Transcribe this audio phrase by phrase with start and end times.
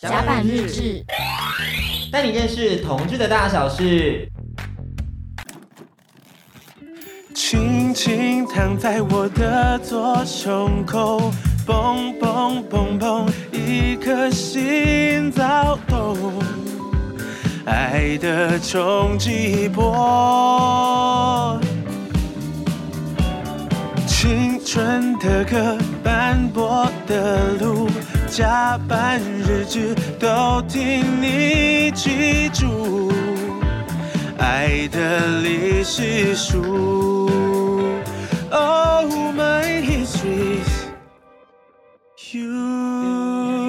[0.00, 1.04] 甲板日志，
[2.12, 4.30] 带你认识同志的大小事。
[7.34, 11.32] 轻轻躺在我的左胸口，
[11.66, 16.16] 砰砰砰砰，一颗心躁动，
[17.66, 21.60] 爱的冲击波。
[24.06, 27.88] 青春的歌，斑驳的路，
[28.30, 33.10] 加班日志都替你记住，
[34.38, 37.28] 爱的历史书。
[38.50, 40.60] Oh my history
[42.32, 43.67] you。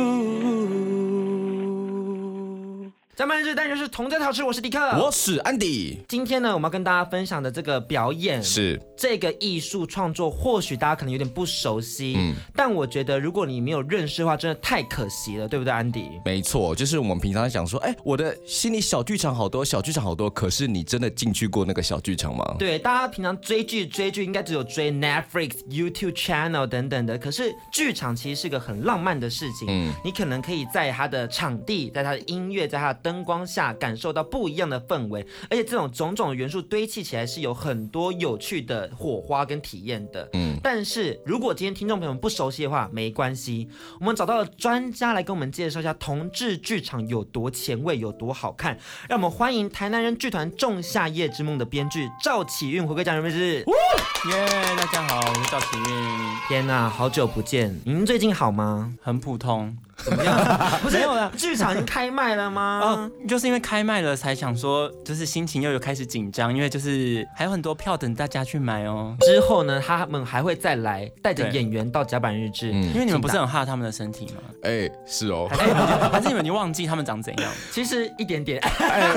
[3.20, 6.00] 甲板日志，但就是同在陶吃，我是迪克，我是安迪。
[6.08, 8.82] 今天呢，我们要跟大家分享的这个表演是。
[8.96, 16.06] 这个艺术创作或许大家可能有点不熟悉，嗯，但我觉得如果你没有认识的话，真的太可惜了，对不对，安迪？
[16.24, 22.56] 没错，就是我们平常想说，哎，我的心里小剧场好多，小剧场好多，可是你真的进去过那个小剧场吗？
[22.58, 38.88] 对，大家平常追剧追剧应该只有追 Netflix、YouTube channel 等等的，可是剧场其实是个很浪漫的事情，嗯，你可能可以在它的场地、在它的音乐、在它的灯光下感受到不一样的氛围，而且这种种种元素堆砌起来是有很多有趣的。
[38.96, 43.68] 火花跟体验的，嗯，但是如果今天听众朋友们不熟悉的话，没关系，
[44.00, 48.78] 我们找到了专家来跟我们介绍一下同志剧场有多前卫，有多好看。
[49.08, 53.60] 让我们欢迎台南人剧团《仲夏夜之梦》的编剧赵启运回归讲人们是，
[54.30, 56.10] 耶，大家好，我是赵启运。
[56.50, 58.94] 天哪，好久不见，您最近好吗？
[59.02, 59.78] 很普通。
[60.04, 60.38] 怎么样？
[60.82, 62.82] 不是没有了，剧场已经开卖了吗？
[62.84, 69.16] 哦，就是因为开卖了，才想说，就是心情又有开始紧张，因为就是还有很多票等大家去买哦。
[69.22, 74.42] 之后呢，他们还会再来带着演员到甲板日志，因为你们不是很怕他们的身体吗？
[74.64, 75.48] 哎，是哦。
[75.50, 75.74] 还是，
[76.12, 77.52] 还是你们已经忘记他们长怎样？
[77.72, 78.60] 其实一点点。
[78.80, 79.12] 哎，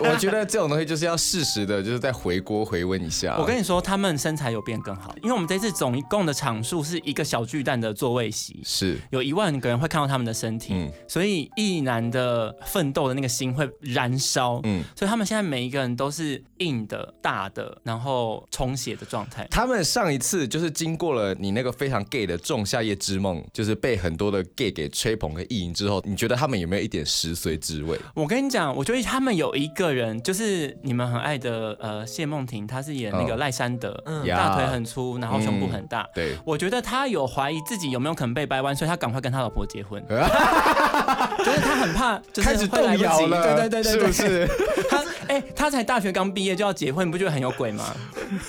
[0.00, 3.36] 我觉得这种东西就是要适时的，就是再回锅回温一下。
[3.38, 19.46] 我跟你说，他们身材有变更好，因为我们这次总共的场数是一个小巨蛋的座位席，是有一万个人会看到他们的身体，嗯，所以役男的奋斗的那个心会燃烧，嗯，所以他们现在每一个人都是硬的、大的，然后充血的状态。
[19.50, 27.98] 他们上一次就是经过了你那个非常 gay 的《仲夏夜之梦》，就是被很多的 gay 给吹捧和意淫之后，你觉得他们有没有一点食髓之味？
[28.14, 40.02] 我跟你讲，我觉得他们有一个人，就是你们很爱的呃谢梦婷，她是演那个赖山德，嗯，大腿很粗，然后胸部很大，嗯，对，我觉得他有怀疑自己有没有可能被掰弯，所以他赶快跟他老婆结婚。
[41.44, 44.48] 就是他很怕，就是开始动摇了，对对对对，是不是？
[44.88, 47.94] 他哎、欸，他才大学刚毕业就要结婚，你不觉得很有鬼吗？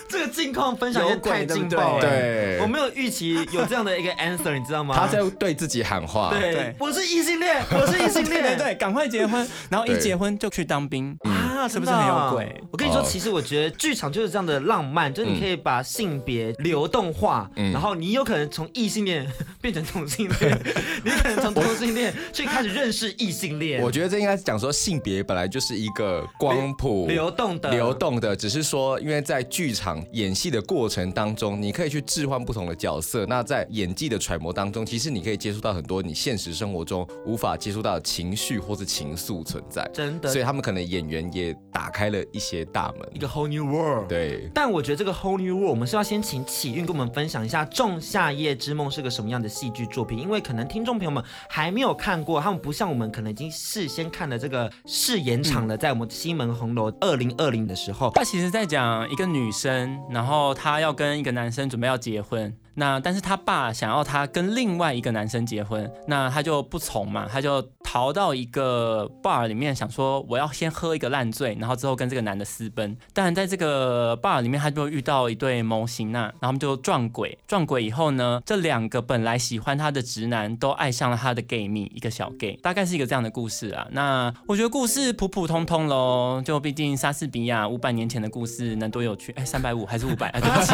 [0.09, 4.95] 这个近况分享有点太劲爆了，对，我没有预期有这样的一个 answer，你知道吗？
[4.97, 11.17] 他在对自己喊话，对，对我是异性恋，我是异性恋， 对对，赶快结婚，然后一结婚就去当兵
[11.55, 12.61] 啊，是不是很有鬼？
[12.71, 19.25] 我跟你说，其实我觉得剧场就是这样的浪漫，就是你可以把性别流动化，然后你有可能从异性恋
[19.61, 20.59] 变成同性恋，
[21.03, 22.13] 你可能从同性恋。
[22.33, 33.25] 去开始认识异性恋，我觉得这应该是讲说性别本来就是一个光谱流动的，流动的，只是说因为在剧场演戏的过程当中，你可以去置换不同的角色。
[33.27, 39.89] 那在演技的揣摩当中，其实你可以接触到很多你现实生活中无法接触到的情绪或是情愫存在。
[39.93, 44.07] 真的，所以他们可能演员也打开了一些大门，一个 whole new world。
[44.07, 62.55] 对，但我觉得这个 whole new world，我们是要先请启运跟我们分享一下《仲夏夜之梦》是个什么样的戏剧作品，因为可能听众朋友们还没有看过，他们不像我们可能已经事先看了这个试演场了，在我们西门红楼二零二零的时候，他其实在讲一个女生，然后她要跟一个男生准备要结婚。
[62.75, 72.95] 那但是他爸想要他跟另外一个男生结婚，那他就不从嘛，他就逃到一个 bar 里面，想说我要先喝一个烂醉，然后之后跟这个男的私奔。
[73.13, 83.87] 但在这个 bar 里面，他就遇到一对模型啊，然后他们就撞鬼，撞鬼以后呢，这两个本来喜欢他的直男都爱上了他的 gay 蜜，一个小 gay，大概是一个这样的故事啊。
[83.91, 89.31] 那我觉得故事普普通通喽，就毕竟莎士比亚五百年前的故事能多有趣？
[89.37, 90.27] 哎，三百五还是五百？
[90.29, 90.73] 哎，对不起，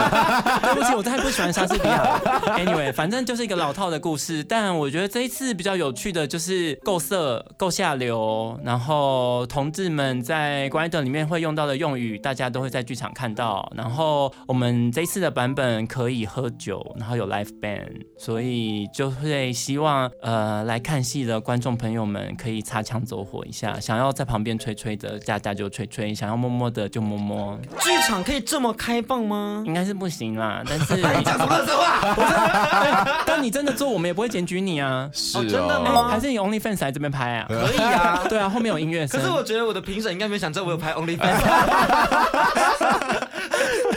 [0.63, 1.90] 对不起，我太不喜欢莎士比亚。
[2.57, 13.71] Anyway，反正就是一个老套的故事，但我觉得这一次比较有趣的就是够色、够下流，然后同志们在 Grindr 里面会用到的用语，大家都会在剧场看到。
[13.75, 27.59] 然后我们这一次的版本可以喝酒，然后有 live band，所以就会希望呃来看戏的观众朋友们可以擦枪走火一下，想要在旁边吹吹的，大家就吹吹；想要摸摸的就摸摸。
[27.79, 29.63] 剧场可以这么开放吗？
[29.65, 31.01] 应该是不行啦，但是。
[31.81, 35.10] 话，但你真的做，我们也不会检举你啊。
[35.13, 36.07] 是哦，真的吗？
[36.10, 37.45] 还是你 OnlyFans 来这边拍啊？
[37.50, 39.19] 可以啊，对啊，后面有音乐声。
[39.19, 41.42] 可是我觉得我的评审应该没有想知道我有拍 OnlyFans。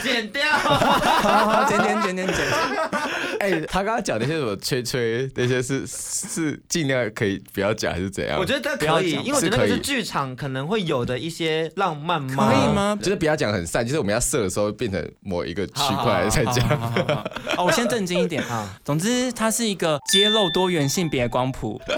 [0.03, 0.43] 剪掉，
[1.67, 2.35] 剪剪剪剪剪。
[3.39, 8.39] 哎、欸， 他刚刚讲那些什么吹吹那些是是尽量可以不要讲还是怎样？
[8.39, 12.49] 我觉得可以，因为我觉得那个是剧场可能会有的一些浪漫吗？
[12.49, 12.97] 可以吗？
[13.01, 16.67] 就是不要讲很散，就是我们要射的时候变成某一个区块再讲。
[17.57, 18.77] 哦，我先震惊一点啊。
[18.83, 21.97] 总之，它是一个揭露多元性别光谱的一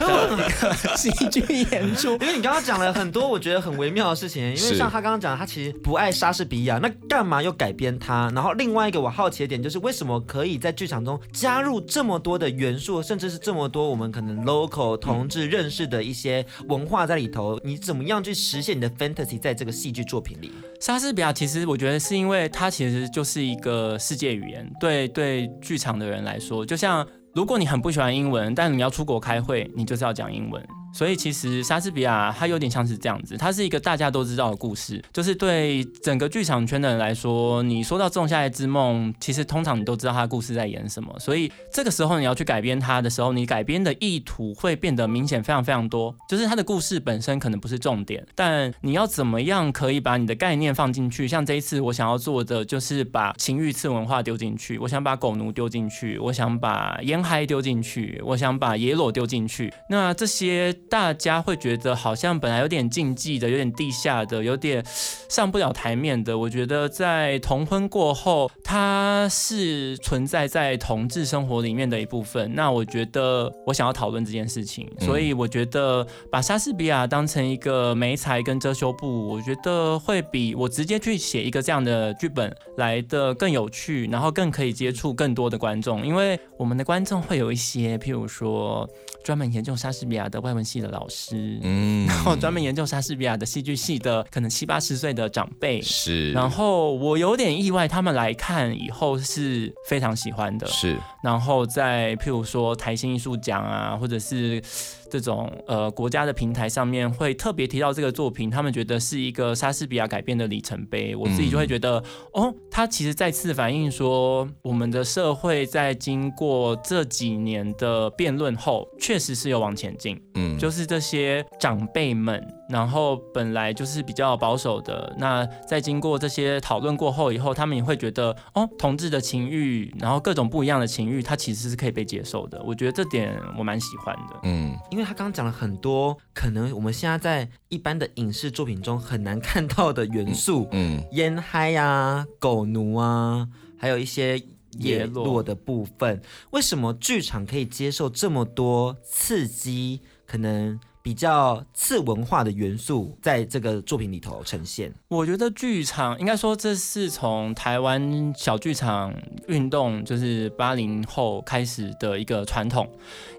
[0.61, 1.41] 个戏剧
[1.71, 2.11] 演出。
[2.17, 8.31] 因为你刚刚讲了很多我觉得很微妙的事情，因为像他刚刚讲，他其实不爱莎士比亚，那干嘛又改编他？
[8.33, 17.59] 然后另外一个我好奇的点就是，为什么可以在剧场中加入这么多的元素，甚至是这么多我们可能 local 同志认识的一些文化在里头？
[17.63, 20.51] 你怎么样去实现你的 fantasy 在这个戏剧作品里？
[20.79, 30.65] 莎士比亚其实我觉得是因为它其实就是一个世界语言，对对，剧场的人来说，就像如果你很不喜欢英文，但你要出国开会，你就是要讲英文。
[30.93, 41.13] 所以其实莎士比亚他有点像是这样子，他是一个大家都知道的故事，就是对整个剧场圈的人来说，你说到《仲夏夜之梦》，其实通常你都知道他的故事在演什么。
[41.19, 46.15] 所以这个时候你要去改编它的时候，你改编的意图会变得明显非常非常多。
[46.27, 51.27] 就是他的故事本身可能不是重点，但你要怎么样可以把你的概念放进去？
[51.27, 59.71] 像这一次我想要做的就是把情欲次文化丢进去，我想把狗奴丢进去，我想把烟嗨丢进去，我想把野裸丢进去。
[59.89, 60.73] 那这些。
[60.89, 64.83] 大家会觉得好像本来有点禁忌的，有点地下的，有点
[65.29, 66.37] 上不了台面的。
[66.37, 72.53] 我觉得在同婚过后，它是存在在同志生活里面的一部分。
[72.55, 86.05] 那我觉得我想要讨论这件事情，所以我觉得把莎士比亚当成一个媒材跟遮羞布，我觉得会比我直接去写一个这样的剧本来的更有趣，然后更可以接触更多的观众。
[86.05, 88.87] 因为我们的观众会有一些，譬如说
[89.23, 90.77] 专门研究莎士比亚的外文系。
[90.81, 104.61] 的老师，嗯， 然后专门研究莎士比亚的戏剧系的，可能七八十岁的长辈是，然后我有点意外，他们来看以后是非常喜欢的，是，然后在譬如说台新艺术奖啊，或者是。
[105.09, 111.15] 这种呃国家的平台上面会特别提到这个作品，他们觉得是一个莎士比亚改编的里程碑。
[111.15, 120.21] 我自己就会觉得，嗯、哦，他其实再次反映说，我们的社会在经过这几年的辩论后，确实是有往前进。
[120.35, 122.45] 嗯，就是这些长辈们。
[122.69, 132.61] 然后本来就是比较保守的，那在经过这些讨论过后以后，他们也会觉得，哦，同志的情欲，然后各种不一样的情欲，它其实是可以被接受的。
[132.65, 134.39] 我觉得这点我蛮喜欢的。
[134.43, 143.47] 嗯，因为他刚刚讲了很多可能我们现在在一般的影视作品中很难看到的元素，嗯，烟嗨啊，狗奴啊，
[143.77, 144.41] 还有一些
[144.79, 150.01] 野落的部分，为什么剧场可以接受这么多刺激？
[150.25, 150.79] 可能。
[151.07, 154.93] 比较次文化的元素在这个作品里头呈现。
[155.07, 159.13] 我觉得剧场应该说，这是从台湾小剧场
[159.47, 162.85] 运动，就是八零后开始的一个传统。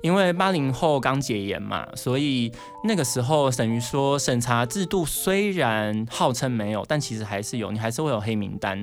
[0.03, 2.51] 因为八零后刚解严嘛，所以
[2.85, 8.83] 那个时候等于说审查制度虽然号称没有，但其实还是有，你还是会有黑名单。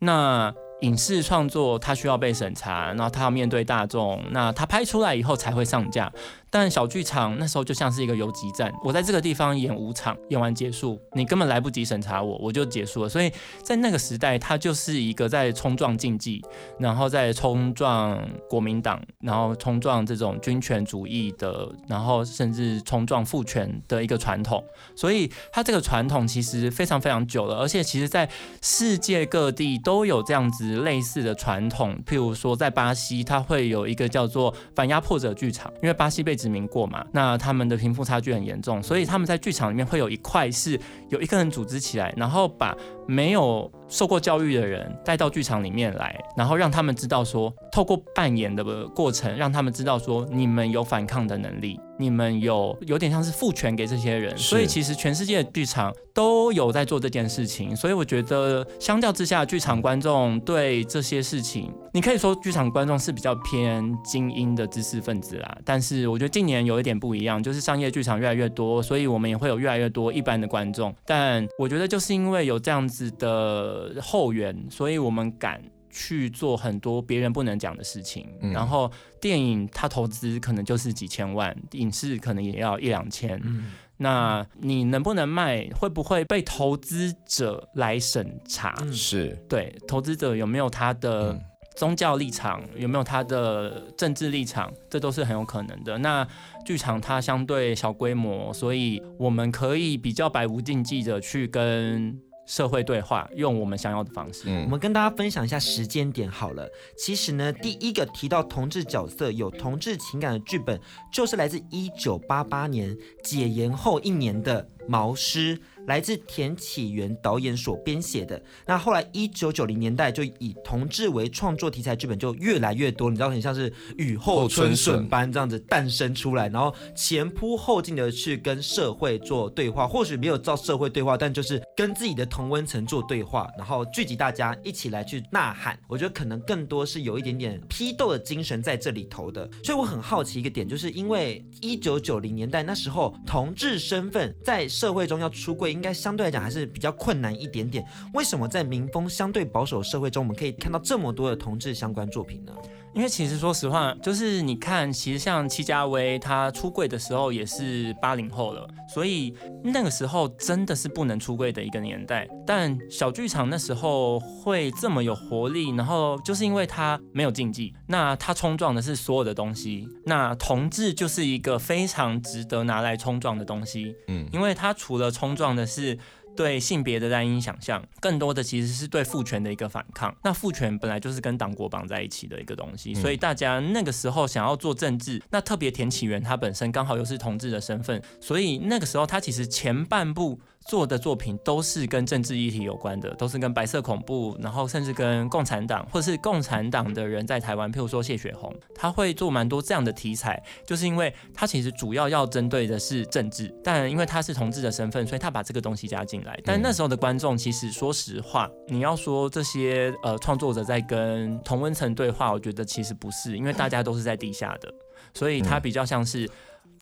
[0.00, 0.52] 那
[0.82, 6.12] 影视创作它需要被审查，然后它要面对大众，那它拍出来以后才会上架。
[6.50, 13.08] 但小剧场那时候就像是一个游击战，我在这个地方演五场，演完结束，你根本来不及审查我，我就结束了。
[13.08, 13.30] 所以
[13.62, 16.42] 在那个时代，它就是一个在冲撞禁忌，
[16.78, 24.64] 然后在冲撞国民党，然后冲撞这种军权主义的，然后甚至冲撞父权的一个传统。
[24.96, 28.28] 所以它这个传统其实非常非常久了，而且其实在
[28.62, 31.96] 世界各地都有这样子类似的传统。
[32.06, 42.74] 譬如说在巴西，它会有一个叫做反压迫者剧场，因为巴西被殖民过嘛，那他们的贫富差距很严重，所以他们在剧场里面会有一块是有一个人组织起来，然后把
[43.06, 54.36] 没有受过教育的人带到剧场里面来，然后让他们知道说，透过扮演的过程，让他们知道说，你们有反抗的能力，你们有有点像是赋权给这些人。
[54.38, 57.74] 所以其实全世界的剧场都有在做这件事情。
[57.74, 65.58] 所以我觉得，相较之下，剧场观众对这些事情，你可以说剧场观众是比较偏精英的知识分子啦。
[65.64, 70.94] 但是我觉得近年有一点不一样，就是商业剧场越来越多，所以我们也会有越来越多一般的观众。
[71.04, 73.08] 但我觉得就是因为有这样子。
[73.18, 78.28] 的后援，所以我们敢去做很多别人不能讲的事情。
[78.40, 78.90] 嗯、然后
[79.20, 83.40] 电影它投资可能就是几千万，影视可能也要一两千。
[83.44, 85.68] 嗯、那你能不能卖？
[85.70, 88.74] 会不会被投资者来审查？
[88.92, 91.38] 是对投资者有没有他的
[91.76, 95.98] 宗教立场，有没有他的政治立场，这都是很有可能的。
[95.98, 96.26] 那
[96.64, 102.20] 剧场它相对小规模，所以我们可以比较百无禁忌的去跟。
[102.48, 104.44] 社会对话，用我们想要的方式。
[104.46, 106.66] 嗯，我们跟大家分享一下时间点好了。
[106.96, 110.80] 其实呢，第一个提到同志角色有同志情感的剧本，
[111.12, 115.58] 就是来自一九八八年解严后一年的《毛师》。
[115.88, 135.78] 来自田启源导演所编写的，那后来一九九零年代就以同志为创作题材剧本就越来越多，你知道很像是雨后春笋般这样子诞生出来，然后前仆后继的去跟社会做对话，或许没有照社会对话，但就是跟自己的同温层做对话，然后聚集大家一起来去呐喊。
[135.88, 145.77] 我觉得可能更多是有一点点批斗的精神在这里头的，所以我很好奇一个点，就是因为一九九零年代那时候同志身份在社会中要出柜。
[145.78, 147.86] 应该相对来讲还是比较困难一点点。
[148.12, 152.52] 为什么在民风相对保守社会中，我们可以看到这么多的同志相关作品呢？
[152.98, 162.28] 因为其实说实话，就是你看，其实像戚家威他出柜的时候也是八零后了，所以那个时候真的是不能出柜的一个年代。
[162.44, 169.88] 但小剧场那时候会这么有活力，然后就是因为他没有禁忌，那他冲撞的是所有的东西。
[170.04, 175.96] 那同志就是一个非常值得拿来冲撞的东西，嗯，因为他除了冲撞的是。
[176.38, 180.16] 对性别的单一想象，更多的其实是对父权的一个反抗。
[180.22, 190.40] 那父权本来就是跟党国绑在一起的一个东西，所以大家那个时候想要做政治，那特别田启源他本身刚好又是同志的身份，所以那个时候他其实前半部。
[190.66, 206.38] 做的作品都是跟政治议题有关的，都是跟白色恐怖，然后甚至跟共产党或者是共产党的人在台湾，譬如说谢雪红，他会做蛮多这样的题材，就是因为他其实主要要针对的是政治，但因为他是同志的身份，所以他把这个东西加进来。
[206.44, 214.70] 但那时候的观众其实说实话，你要说这些呃创作者在跟同温层对话，我觉得其实不是，因为大家都是在地下的，
[215.14, 216.28] 所以他比较像是。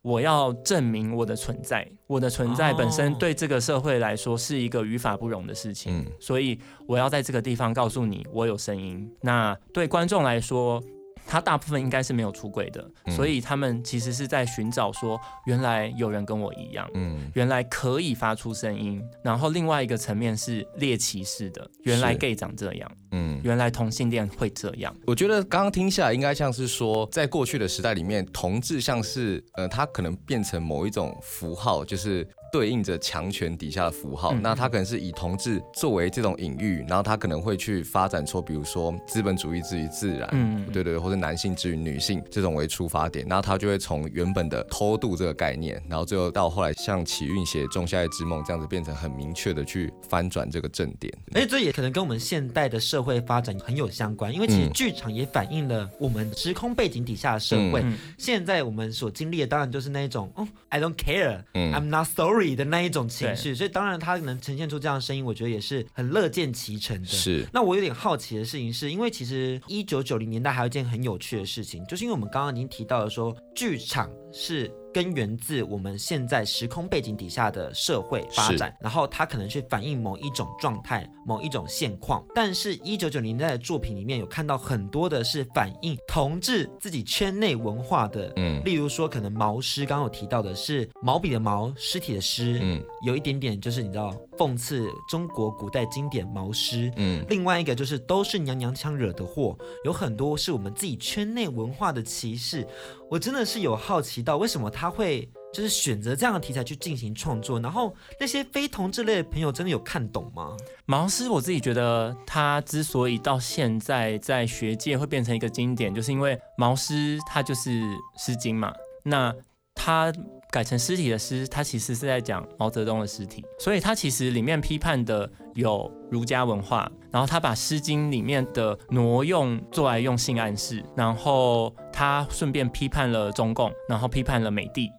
[0.07, 9.11] 我要证明我的存在，我的存在本身对这个社会来说是一个于法不容的事情，嗯，所以我要在这个地方告诉你，我有声音。
[9.21, 10.81] 那对观众来说。
[11.27, 19.03] 他大部分应该是没有出轨的，嗯，所以他们其实是在寻找说，原来有人跟我一样，嗯，原来可以发出声音。
[19.23, 24.95] 然后另外一个层面是猎奇式的，原来 gay 长这样，嗯，原来同性恋会这样。
[25.07, 32.27] 我觉得刚刚听下来，应该像是说，在过去的时代里面，同志像是呃，他可能变成某一种符号，就是。
[32.57, 51.13] 对应着强权底下的符号，嗯，那他可能是以同志作为这种隐喻，然后他可能会去发展出，比如说资本主义之于自然，嗯，对对，或者男性之于女性这种为出发点，然后他就会从原本的偷渡这个概念，然后最后到后来像启运写《仲夏夜之梦》这样子，变成很明确的去翻转这个正点。
[51.35, 57.83] 哎，这也可能跟我们现代的社会发展很有相关，因为其实剧场也反映了我们时空背景底下的社会。
[57.85, 62.46] 嗯，现在我们所经历的当然就是那一种，哦，I don't care，嗯，I'm not sorry。
[62.55, 67.09] 的那一种情绪，所以当然他能呈现出这样的声音，我觉得也是很乐见其成的。
[67.09, 74.71] 是，那我有点好奇的事情是，因为其实一九九零年代还有一件很有趣的事情，就是因为我们刚刚已经提到了说，剧场是。
[74.97, 82.25] 根源自我们现在时空背景底下的社会发展，然后它可能去反映某一种状态、某一种现况。
[82.35, 102.67] 但是，一九九零年代的作品里面有看到很多的是反映同志自己圈内文化的，嗯，例如说可能毛诗，刚刚有提到的是毛笔的毛，尸体的尸，嗯，有一点点就是你知道讽刺中国古代经典毛诗，嗯，另外一个就是都是娘娘腔惹的祸，有很多是我们自己圈内文化的歧视。
[103.11, 107.61] 我真的是有好奇到，为什么他会就是选择这样的题材去进行创作？
[107.61, 110.57] 然后那些非同志类的朋友真的有看懂吗？
[110.87, 117.71] 毛诗，我自己觉得他之所以到现在在学界会变成一个经典，就是因为毛诗他就是
[118.19, 118.73] 《诗经》嘛，
[119.05, 119.33] 那
[119.75, 120.13] 他
[120.57, 134.91] 改成尸体的尸，他其实是在讲毛泽东的尸体，所以他其实里面批判的有儒家文化，然后他把《诗经》里面的挪用做来用性暗示，然后他顺便批判了中共，然后批判了美帝。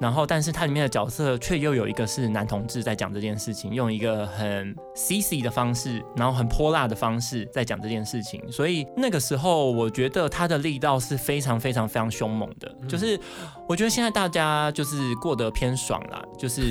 [0.00, 8.42] 然后，但是它里面的角色却又有一个是男同志在讲这件事情，用一个很 CC 的方式，然后很泼辣的方式在讲这件事情。
[8.50, 12.74] 所以那个时候，我觉得他的力道是非常非常非常凶猛的。
[12.88, 13.20] 就是
[13.68, 16.70] 我觉得现在大家就是过得偏爽啦，就是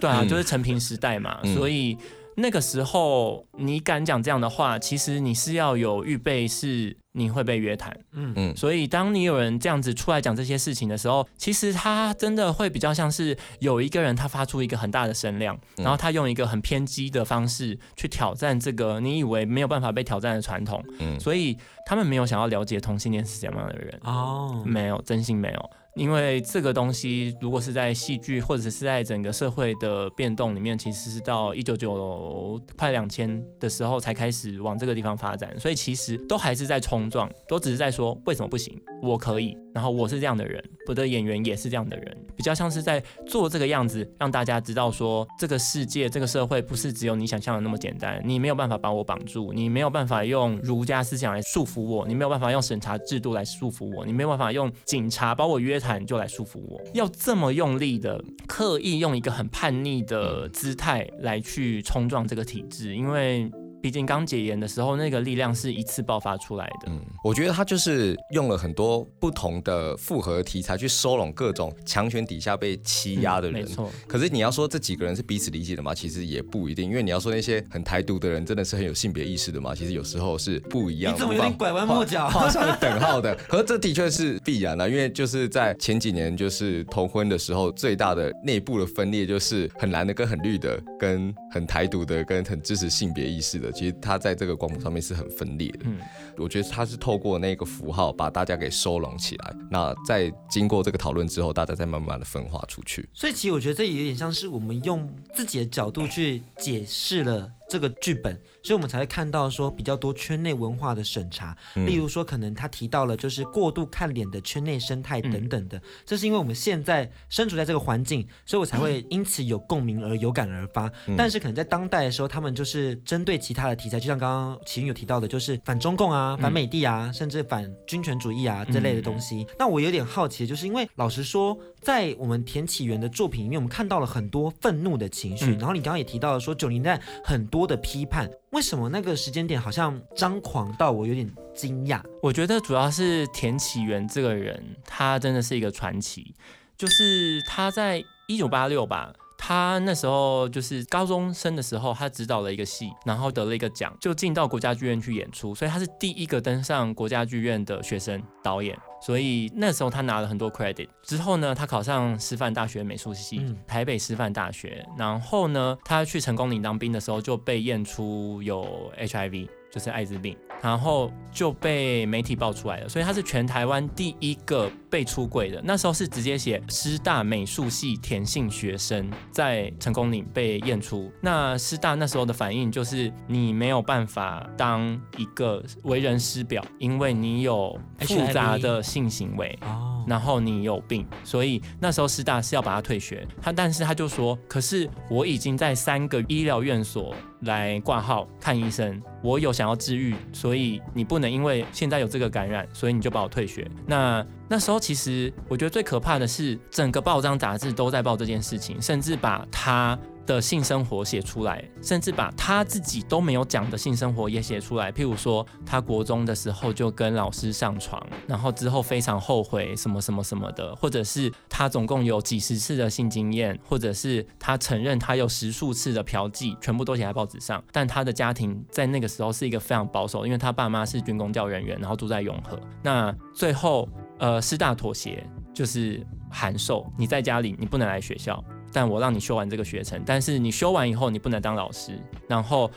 [0.00, 1.96] 对啊， 就是成平时代嘛，所以。
[2.36, 7.96] 那个时候你敢讲这样的话，其实你是要有预备，是你会被约谈。
[8.12, 20.84] 嗯嗯，所以当你有人这样子出来讲这些事情的时候，其实他真的会比较像是有一个人他发出一个很大的声量，然后他用一个很偏激的方式去挑战这个你以为没有办法被挑战的传统。
[20.98, 24.00] 嗯，所以他们没有想要了解同性恋是怎么样的人。
[24.02, 25.70] 哦，没有，真心没有。
[25.96, 56.04] 因为这个东西，如果是在戏剧或者是在整个社会的变动里面，其实是到一九九快两千的时候才开始往这个地方发展，所以其实都还是在冲撞，都只是在说为什么不行，我可以，然后我是这样的人，我的演员也是这样的人，比较像是在做这个样子，让大家知道说这个世界、这个社会不是只有你想象的那么简单，你没有办法把我绑住，你没有办法用儒家思想来束缚我，你没有办法用审查制度来束缚我，你没有办法用警察把我约谈。
[56.04, 63.50] 就来束缚我，要这么用力的，刻意用一个很叛逆的姿态来去冲撞这个体制，因为。
[63.84, 66.86] 毕竟刚解严的时候，那个力量是一次爆发出来的。
[66.86, 73.60] 嗯，我觉得他就是用了很多不同的复合题材去收拢各种强权底下被欺压的人。
[73.60, 73.90] 嗯，没错。
[74.08, 75.94] 可是你要说这几个人是彼此理解的吗？
[75.94, 79.74] 其实也不一定，因为你要说那些很台独的人真的是很有性别意识的吗？
[79.74, 81.18] 其实有时候是不一样的。
[81.18, 82.26] 你怎么有点拐弯抹角？
[82.30, 83.34] 画上等号的。
[83.46, 93.73] 可是这的确是必然的，因为就是在前几年就是同婚的时候，最大的内部的分裂就是很蓝的跟很绿的，跟很台独的跟很支持性别意识的。
[93.74, 95.80] 其实它在这个光谱上面是很分裂的。
[95.84, 95.98] 嗯，
[96.38, 99.54] 我觉得它是透过那个符号把大家给收拢起来。
[99.70, 103.08] 那在经过这个讨论之后，大家再慢慢的分化出去。
[103.12, 107.50] 所以其实我觉得这也有点像是我们用自己的角度去解释了。
[107.66, 120.90] 这个剧本，所以我们才会看到说比较多圈内文化的审查，例如说可能他提到了就是过度看脸的圈内生态等等的，这是因为我们现在身处在这个环境，所以我才会因此有共鸣而有感而发。
[121.16, 129.46] 但是可能在当代的时候，他们就是针对其他的题材，就像刚刚启云有提到的，就是反中共啊、反美帝啊，甚至反军权主义啊这类的东西。
[129.58, 137.44] 那我有点好奇，就是因为老实说，在我们田启源的作品里面，我们看到了很多愤怒的情绪，然后你刚刚也提到了说九零代很。
[137.54, 142.00] 多的批判，为什么那个时间点好像张狂到我有点惊讶？
[142.22, 146.32] 我觉得主要是田启源这个人，他真的是一个传奇。
[146.76, 149.12] 就是他在一九八六吧，
[149.46, 158.74] 他那时候就是高中生的时候，他指导了一个戏，然后得了一个奖，就进到国家剧院去演出，所以他是第一个登上国家剧院的学生导演。
[159.02, 160.88] 所以那时候他拿了很多 credit。
[161.02, 164.82] 之后呢，他考上师范大学美术系，台北师范大学。
[164.96, 169.46] 然后呢，他去成功岭当兵的时候就被验出有 HIV。
[169.74, 175.60] 就是艾滋病，然后就被媒体爆出来了，所以他是全台湾第一个被出柜的。
[175.62, 181.12] 那时候是直接写师大美术系田姓学生在成功岭被验出。
[181.20, 189.58] 那师大那时候的反应就是你没有办法当一个为人师表，因为你有复杂的性行为，
[190.06, 193.28] 然后你有病，所以那时候师大是要把他退学。
[193.42, 197.14] 他但是他就说，可是我已经在三个医疗院所。
[197.44, 203.68] 来挂号看医生，我有想要治愈，所以所以你不能因为现在有这个感染，所以你就把我退学。
[203.88, 209.98] 那那时候其实我觉得最可怕的是，整个报章杂志都在报这件事情，甚至把他。
[210.26, 214.90] 的性生活写出来，甚至把他自己都没有讲的性生活也写出来。
[214.90, 227.62] 譬如说，他国中的时候就跟老师上床，然后之后非常后悔什么什么什么的，或者是他总共有几十次的性经验，或者是他承认他有十数次的嫖妓，全部都写在报纸上。
[227.70, 232.58] 但他的家庭在那个时候是一个非常保守，因为他爸妈是军工教人员，然后住在永和。
[232.82, 238.42] 那最后，呃，师大妥协就是函授，你在家里你不能来学校。
[238.74, 241.92] 但我让你修完这个学程，但是你修完以后你不能当老师，
[242.28, 242.68] 然后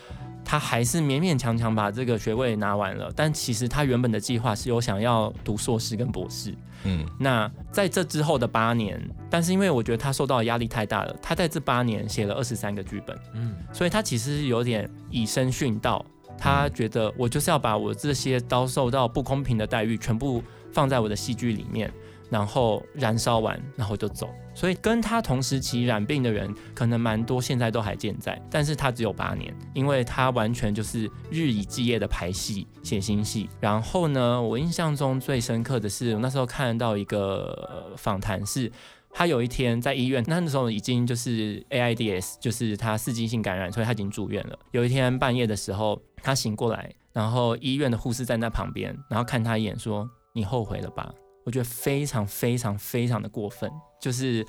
[0.45, 3.11] 他还是勉勉强强把这个学位拿完了。
[3.15, 6.53] 但其实他原本的计划是有想要读硕士跟博士。
[6.83, 13.17] 嗯，那在这之后的八年，但是因为我觉得他受到的压力太大了，他在这八年写了二十三个剧本。
[13.33, 16.05] 嗯，所以他其实有点以身殉道。
[16.39, 21.91] 他觉得我就是要把我这些遭受到不公平的待遇全部放在我的戏剧里面。
[22.29, 24.29] 然后燃烧完，然后就走。
[24.53, 28.41] 所以跟他同时期染病的人可能蛮多，现在都还健在。
[28.49, 33.47] 但是他只有八年，因为他完全就是日以继夜的排戏、写新戏。
[33.59, 38.71] 然后呢，我印象中最深刻的是，我那时候看到一个访谈，是
[39.11, 44.57] 他有一天在医院，那那时候已经就是 AIDS，就是他刺激性感染，所以他已经住院了。
[44.71, 51.13] 有一天半夜的时候，他醒过来，然后医院的护士站在旁边，然后看他一眼说：“你后悔了吧？”
[51.47, 54.45] 我觉得非常非常非常的过分，就是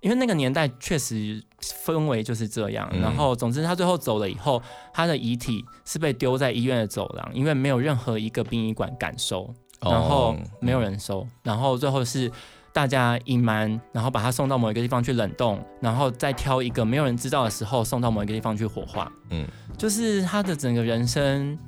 [0.00, 2.86] 因为那个年代确实氛围就是这样。
[2.92, 4.62] 嗯、然后，总之他最后走了以后，
[4.92, 9.48] 他的遗体是被丢在医院的走廊，因为没有任何一个殡仪馆敢收，
[9.80, 12.30] 然后没有人收，哦、然后最后是
[12.70, 19.10] 大家隐瞒，然后把他送到某一个地方去冷冻，然后再挑一个没有人知道的时候送到某一个地方去火化。
[19.30, 21.58] 嗯，就是他的整个人生。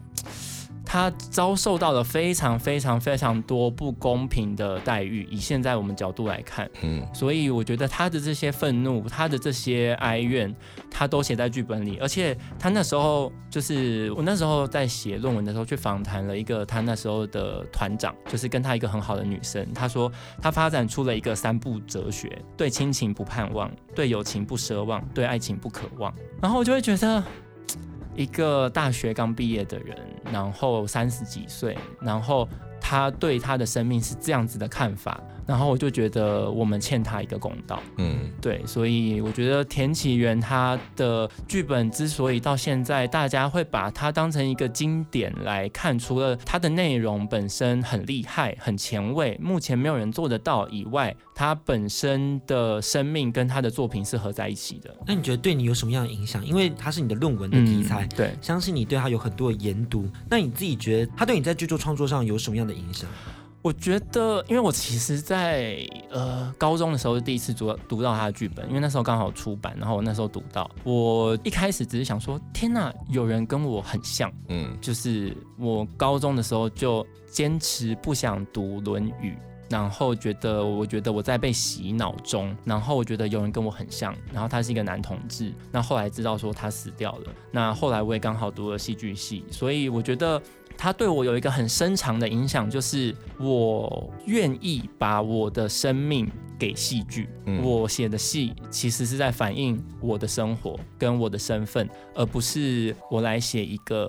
[0.95, 10.55] 他遭受到了非常非常非常多不公平的待遇，以现在我们角度来看，嗯，所以我觉得他的这些愤怒，他的这些哀怨，
[10.89, 11.99] 他都写在剧本里。
[12.01, 20.09] 而且他那时候就是我那时候在写论文的时候，去访谈了一个他那时候的团长，就是跟他一个很好的女生，他说
[20.41, 26.15] 他发展出了一个三不哲学：对亲情不盼望，对友情不奢望，对爱情不渴望。
[26.41, 27.21] 然后我就会觉得。
[28.15, 29.97] 一个大学刚毕业的人，
[30.33, 32.49] 然后三十几岁，然后
[32.81, 35.21] 他对他的生命是这样子的看法。
[35.47, 54.95] 然后我就觉得我们欠他一个公道，嗯，对，所以我觉得田启源他的剧本之所以到现在大家会把它当成一个经典来看，除了它的内容本身很厉害、很前卫，目前没有人做得到以外，它本身的生命跟他的作品是合在一起的。
[55.07, 56.45] 那你觉得对你有什么样的影响？
[56.45, 60.09] 因为它是你的论文的题材，嗯、对，相信你对他有很多的研读。
[60.31, 63.09] 那你自己觉得他对你在剧作创作上有什么样的影响？
[63.65, 79.33] 我觉得，因为我其实在，在呃高中的时候第一次读读到他的剧本，因为那时候刚好出版，然后我那时候读到，我一开始只是想说，天哪，有人跟我很像，嗯，就是我高中的时候就坚持不想读《论语》，
[79.71, 90.39] 然后觉得我觉得我在被洗脑中，然后我觉得有人跟我很像，然后他是一个男同志，那后来知道说他死掉了，那后来我也刚好读了戏剧系，所以我觉得。
[90.77, 97.29] 他对我有一个很深长的影响，就是我愿意把我的生命给戏剧。
[97.47, 104.09] 嗯、我写的戏其实是在反映我的生活跟我的身份，而不是我来写一个，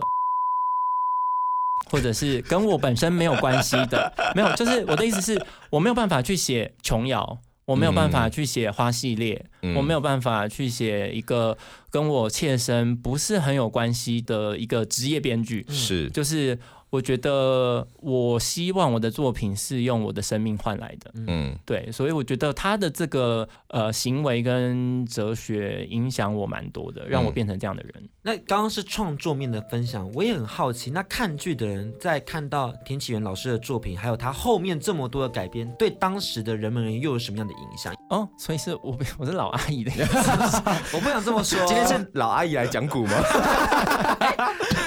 [1.89, 4.13] 或者是跟我本身没有关系的。
[4.35, 11.57] 没有，就是我的意思是我没有办法去写琼瑶，我没有办法去写花系列，嗯、我没有办法去写一个。
[11.91, 16.59] 跟我切身不是很有关系的一个职业编剧，是，就是
[16.95, 27.93] 我觉得我希望我的作品是用我的生命换来的，嗯，对，所以我觉得他的这个呃行为跟哲学影响我蛮多的，让我变成这样的人。
[27.97, 37.93] 嗯、那刚刚是创作面的分享，我也很好奇，那看剧的人在看到田启源老师的作品，还有他后面这么多的改编，对当时的人们又有什么样的影响？
[38.09, 40.31] 哦，所以是 我我是老阿姨的意思，
[40.95, 41.59] 我不想这么说。
[41.65, 43.13] 今天是老阿姨来讲古吗？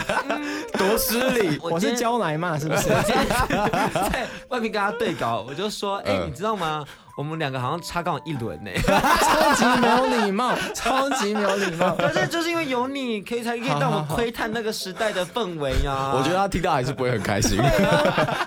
[0.79, 1.59] 多失礼！
[1.63, 2.89] 我是娇奶嘛，是不是？
[2.89, 6.85] 在外面跟他对稿，我就说：“哎、欸，你知道吗？
[7.17, 11.93] 我们两个好像差刚好一轮呢， 超级没有礼貌，超级没有礼貌。
[11.99, 16.13] 但是就是因为有你，可以才可以让我们窥探那个时代的氛围呀。
[16.15, 17.61] 我觉得他听到还是不会很开心。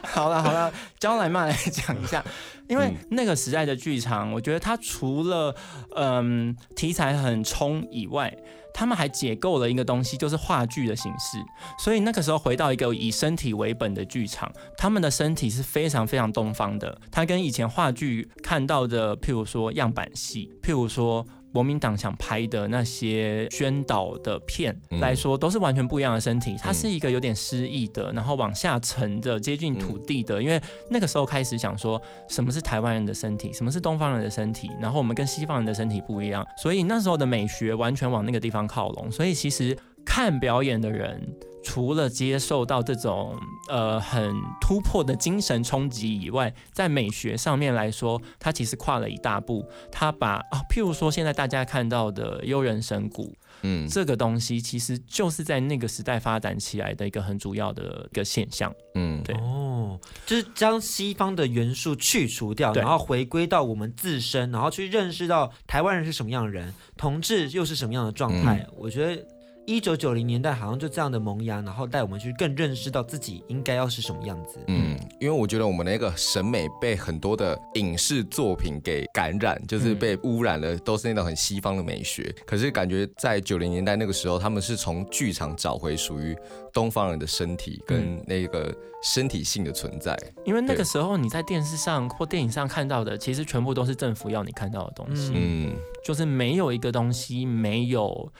[0.05, 2.23] 好了好了，娇奶嘛来讲一下。
[2.69, 5.53] 因为那个时代的剧场，我觉得它除了
[5.97, 8.33] 嗯题材很冲以外，
[8.73, 11.37] 他们还解构了一个东西，就是话剧的形式。
[11.77, 16.99] 所以那个时候回到一个以身体为本的剧场，他们的身体是非常非常东方的。
[17.11, 21.25] 它跟以前话剧看到的，譬如说样板戏，譬如说。
[21.53, 26.55] 国民党想拍的那些宣导的片来说，都是完全不一样的身体。
[26.57, 30.41] 它是一个有点诗意的，然后往下沉的，接近土地的。
[30.41, 36.45] 因为那个时候开始想说，什么是台湾人的身体，什么是东方人的身体，然后我们跟西方人的身体不一样。
[36.57, 39.11] 所以那时候的美学完全往那个地方靠拢。
[39.11, 41.21] 所以其实看表演的人。
[41.63, 49.63] 除了接受到这种呃很突破的精神冲击以外，在美学上面来说，它其实跨了一大步。
[49.91, 58.73] 它把啊，譬如说现在大家看到的悠人神鼓，嗯，这个东西其实就是在那个时代发展起来的一个很主要的一个现象。
[58.95, 68.65] 嗯，对哦，就是将西方的元素去除掉，然后回归到我们自身，然后去认识到台湾人是什么样的人，同志又是什么样的状态。
[68.67, 69.23] 嗯，我觉得。
[69.71, 74.59] 一九九零年代好像就这样的萌芽，然后带我们去更认识到自己应该要是什么样子。
[74.67, 82.33] 嗯，因为我觉得我们的那个审美被很多的影视作品给感染，就是被污染了，都是那种很西方的美学。
[82.45, 86.35] 可是感觉在九零年代那个时候，他们是从剧场找回属于
[86.73, 90.17] 东方人的身体跟那个身体性的存在。
[90.43, 95.31] 因为那个时候你在电视上或电影上看到的，其实全部都是政府要你看到的东西。
[95.33, 98.31] 嗯，就是没有一个东西没有。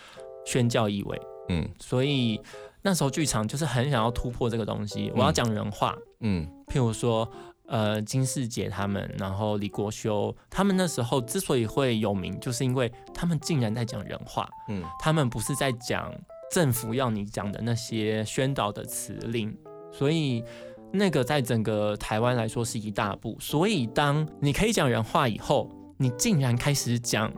[0.46, 2.40] 宣教意味，嗯，所以
[2.82, 5.12] 那时候剧场就是很想要突破这个东西。
[5.16, 7.30] 我要讲人话，嗯，譬如说，
[7.68, 16.14] 呃金世杰他们，然后李国修他们那时候之所以会有名，就是因为他们竟然在讲人话，嗯，他们不是在讲
[16.52, 19.56] 政府要你讲的那些宣导的词令，
[19.92, 20.44] 所以
[20.92, 23.38] 那个在整个台湾来说是一大步。
[23.40, 27.32] 所以当你可以讲人话以后，你竟然开始讲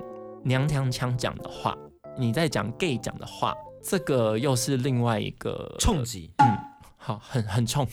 [0.44, 1.78] 娘娘腔讲的话，
[2.17, 6.58] 你在讲 gay 讲的话，这个又是另外一个冲击，嗯。
[7.06, 7.86] 好，很 很冲，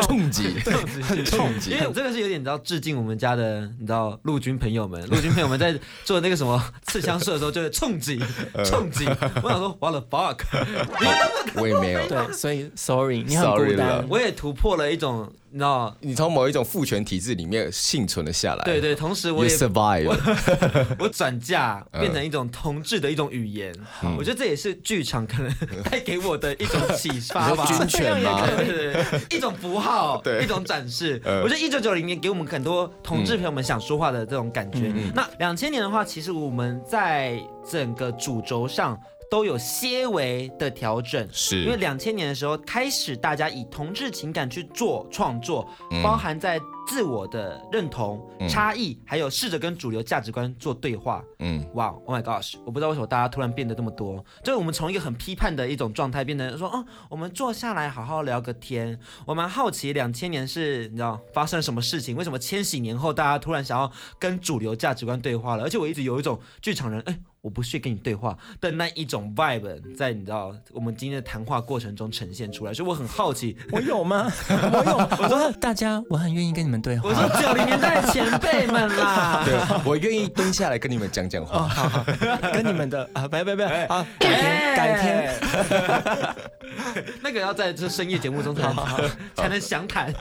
[0.00, 0.58] 冲击，
[1.02, 1.72] 很冲击。
[1.72, 8.18] 因为这个是有点，你知道，致敬我们家的，你知道，陆军朋友们，陆军朋友们在做那个什么刺枪射的时候，就是冲击，
[8.64, 9.04] 冲击。
[9.42, 10.38] 我想说， What the fuck？
[11.56, 12.08] 我也没有。
[12.08, 14.06] 对，所以 Sorry，你很孤单。
[14.08, 15.30] 我也突破了一种。
[15.52, 18.64] 你知道，你从某一种父权体制里面幸存了下来。
[18.64, 23.74] 对对，同时我也 survive，我 我转嫁变成一种同志的一种语言。
[24.02, 25.52] 嗯、我觉得这也是剧场可能
[25.90, 27.66] 带给我的一种启发吧。
[27.70, 28.46] 军犬吗？
[28.56, 31.20] 对对对，一种符号，对一种展示。
[31.24, 34.92] 嗯、我觉得一九九零年给我们很多同志朋友们想说话的这种感觉。
[35.14, 38.98] 那两千年的话，其实我们在整个主轴上。
[39.30, 41.62] 都有些微的调整，是。
[41.62, 51.24] 因为两千年的时候开始，大家以同志情感去做创作，嗯、包含在自我的认同、嗯、差异，还有试着跟主流价值观做对话。
[51.38, 58.98] 嗯，哇、wow，Oh my gosh，我不知道为什么大家突然变得这么多，就是我们从一个很批判的一种状态，变成说，哦，我们坐下来好好聊个天。
[59.24, 62.16] 我蛮好奇两千年是你知道发生了什么事情？
[62.16, 65.62] 为什么千禧年后大家突然想要跟主流价值观对话了？
[65.62, 67.18] 而且我一直有一种剧场人，哎。
[67.42, 74.30] 我不屑跟你对话的那一种 vibe，在你知道我们今天的谈话过程中呈现出来，所以我很好奇，我有吗？
[74.50, 74.98] 我有。
[75.24, 77.08] 我说大家，我很愿意跟你们对话。
[77.08, 81.58] 我说九零年代的前辈们啦， 对，我愿意蹲下来跟你们讲讲话。
[81.58, 82.04] 哦，好好，
[82.52, 85.40] 跟你们的啊，不要不要不要，好，改天改天。
[87.22, 90.12] 那个要在这深夜节目中才能才能详谈。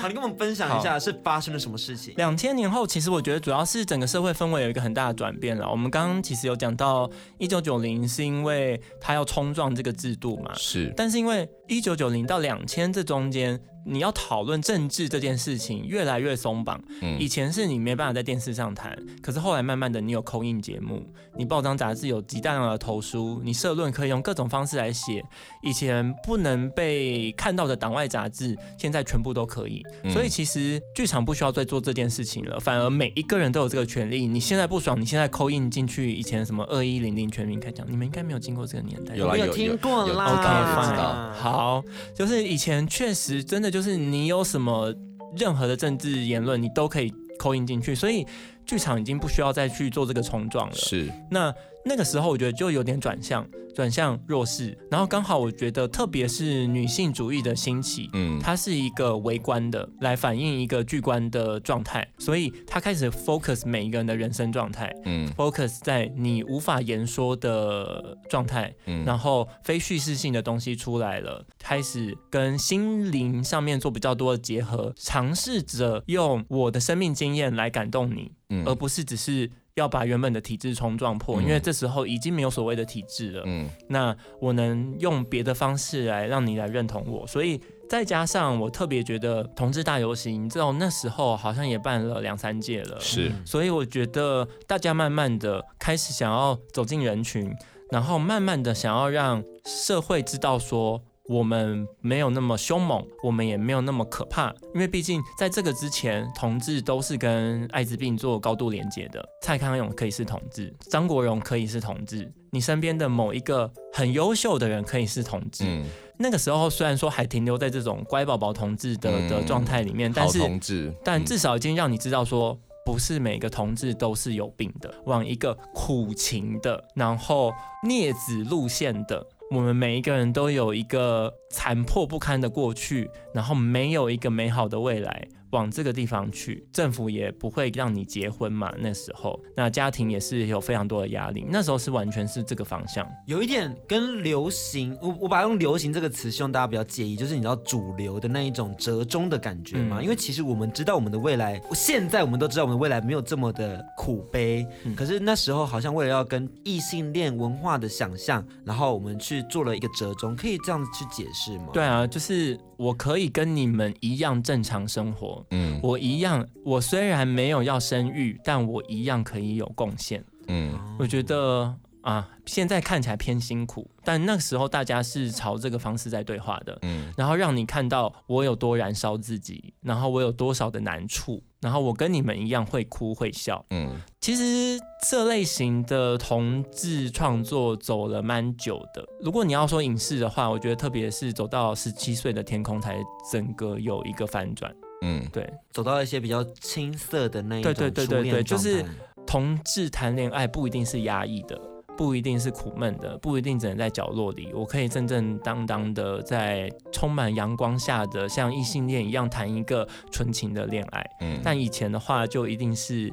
[0.00, 2.14] 好，你跟我们分享一下是发生了什么事情？
[2.16, 5.68] 两千年后，其实我觉得主要是整个社会氛围有一个很大的转变了。
[5.70, 6.56] 我们刚刚其实有。
[6.62, 10.52] 讲到一九九零，是因为他要冲撞这个制度嘛？
[10.54, 13.60] 是，但是因为一九九零到两千这中间。
[13.84, 21.02] 你要讨论政治这件事情越来越松绑，嗯，以前是你没办法在电视上谈，可是后来慢慢的你有 call in 节目，
[21.36, 25.20] 你报章杂志有极大量的投书，你社论可以用各种方式来写，
[25.62, 43.70] 以前不能被看到的党外杂志，现在全部都可以，所以其实剧场不需要再做这件事情了，反而每一个人都有这个权利，你现在不爽，你现在 call in 进去，以前什么二一零零全民开讲，你们应该没有经过这个年代，有啦有，有听过啦，OK fine，好，就是以前确实真的。
[43.70, 44.92] 就是你有什么
[45.36, 48.26] 任何的政治言论，你都可以扣引进去，所以
[48.72, 50.74] 剧场已经不需要再去做这个冲撞了。
[50.74, 51.54] 是，那
[51.84, 53.46] 那个时候我觉得就有点转向。
[53.74, 79.50] 转向弱势，然后刚好我觉得，特别是女性主义的兴起，嗯，它是一个微观的来反映一个巨观的状态，所以它开始 focus 每一个人的人生状态，嗯，focus 在你无法言说的状态，嗯，然后非叙事性的东西出来了，开始跟心灵上面做比较多的结合，尝试着用我的生命经验来感动你，嗯，而不是只是。
[79.76, 83.42] 要把原本的体制冲撞破，因为这时候已经没有所谓的体制了。
[83.46, 93.00] 嗯，那我能用别的方式来让你来认同我，所以再加上我特别觉得同志大游行，你知道那时候好像也办了两三届了。
[93.00, 97.50] 是，所以我觉得大家慢慢的开始想要走进人群，
[97.90, 101.02] 然后慢慢的想要让社会知道说。
[101.32, 109.26] 我们没有那么凶猛，我们也没有那么可怕，因为毕竟在这个之前，同志都是跟艾滋病做高度连接的。
[109.40, 115.64] 蔡康永可以是同志，张国荣可以是同志，你身边的某一个很优秀的人可以是同志。
[115.66, 115.86] 嗯、
[116.18, 127.50] 那个时候虽然说还停留在这种乖宝宝同志的、嗯、的状态里面，但是同志，但至少已经让你知道说，不是每个同志都是有病的，往一个苦情的，然后
[127.86, 129.26] 孽子路线的。
[129.54, 135.28] 我们每一个人都有一个残破不堪的过去，然后没有一个美好的未来。
[135.52, 138.72] 往这个地方去，政府也不会让你结婚嘛。
[138.78, 141.46] 那时候，那家庭也是有非常多的压力。
[141.48, 150.00] 那时候是完全是这个方向，有一点跟流行，我我把它用流行这个词，希望大家不要介意，就是你知道主流的那一种折中的感觉嘛。
[150.00, 154.66] 嗯、因为其实我们知道我们的未来，现在我们都知道我们的未来没有这么的苦悲。
[154.84, 161.68] 嗯、可是那时候好像为了要跟异性恋文化的想象，然后我们去做了一个折中，可以这样子去解释吗？
[161.72, 165.46] 对啊，就是我可以跟你们一样正常生活。
[165.52, 170.24] 嗯，我一样，我虽然没有要生育，但我一样可以有贡献。
[170.48, 176.76] 嗯，我觉得啊，现在看起来偏辛苦，但那个时候大家是朝这个方式在对话的。
[176.82, 183.64] 嗯，然后让你看到我有多燃烧自己，然后我有多少的难处，然后我跟你们一样会哭会笑。
[183.70, 189.06] 嗯，其实这类型的同志创作走了蛮久的。
[189.20, 192.98] 如果你要说影视的话，我觉得特别是走到十七岁的天空才
[193.30, 194.74] 整个有一个反转。
[195.02, 197.72] 嗯，对，走到一些比较青涩的那一种。
[197.74, 198.84] 对对对对对，就是
[199.24, 201.60] 同志谈恋爱不一定是压抑的。
[201.96, 204.50] 不一定是苦闷的，不一定只能在角落里。
[204.54, 211.04] 我可以正正当当的在充满阳光下的，像异性恋一样谈一个纯情的恋爱。
[211.20, 213.12] 嗯，但以前的话就一定是，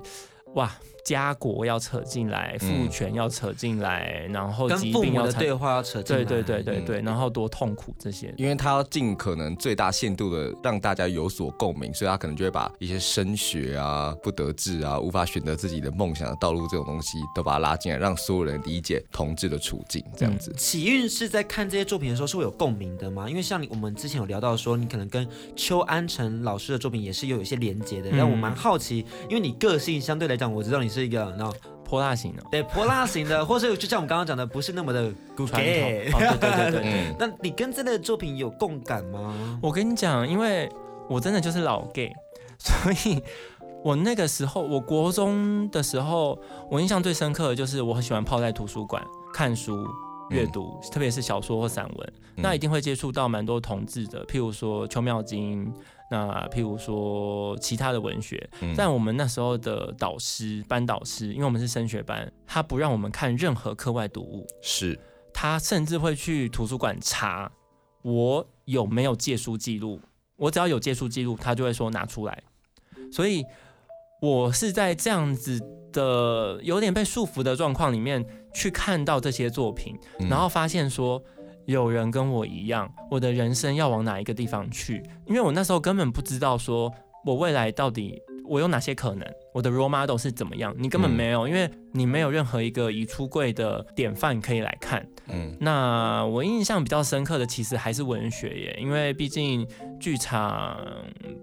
[0.55, 0.71] 哇。
[1.09, 20.53] 家国要扯进来，父权要扯进来，嗯、然后疾病要的对话要扯进来，对对对对对，嗯、然后多痛苦这些，因为他要尽可能最大限度的让大家有所共鸣，所以他可能就会把一些升学啊、不得志啊、无法选择自己的梦想的道路这种东西都把它拉进来，让所有人理解同志的处境，这样子。
[20.55, 23.27] 启运是在看这些作品的时候是会有共鸣的吗？
[23.27, 31.53] 因为像你我们之前有聊到说，你可能跟邱安成老师的作品也是有一些连接的，但我蛮好奇，因为你个性相对来讲，我知道你是一个然后。
[31.89, 35.59] 泼辣型的，对泼辣型的，或是就像我们刚刚讲的，不是那么的传统。
[35.59, 39.59] 对对对对， 那你跟这类的作品有共感吗？
[39.59, 40.69] 我跟你讲，因为
[41.09, 42.13] 我真的就是老 gay，
[42.59, 43.19] 所以
[43.83, 49.83] 我那个时候，我国中的时候，我印象最深刻的就是我很喜欢泡在图书馆看书
[50.29, 55.73] 阅读，嗯、特别是小说或散文，嗯、那一定会接触到蛮多同志的，譬如说邱妙津。
[56.11, 64.99] 那譬如说其他的文学，但我们那时候的导师班导师，因为我们是升学班，他不让我们看任何课外读物，是，
[65.31, 67.51] 他甚至会去图书馆查
[68.01, 70.01] 我有没有借书记录，
[70.35, 72.43] 我只要有借书记录，他就会说拿出来。
[73.11, 73.45] 所以，
[74.19, 75.59] 我是在这样子
[75.93, 79.95] 的有点被束缚的状况里面去看到这些作品，
[80.29, 81.23] 然后发现说。
[81.71, 85.03] 有人跟我一样，我的人生要往哪一个地方去？
[85.27, 86.91] 因为我那时候根本不知道，说
[87.23, 90.73] 我未来到底我有哪些可能，我的 role model 是怎么样？
[90.75, 95.07] 你根本没有，因为你没有任何一个已出柜的典范可以来看。
[95.27, 99.67] 嗯，那我印象比较深刻的其实还是文学耶，因为毕竟
[99.99, 100.75] 剧场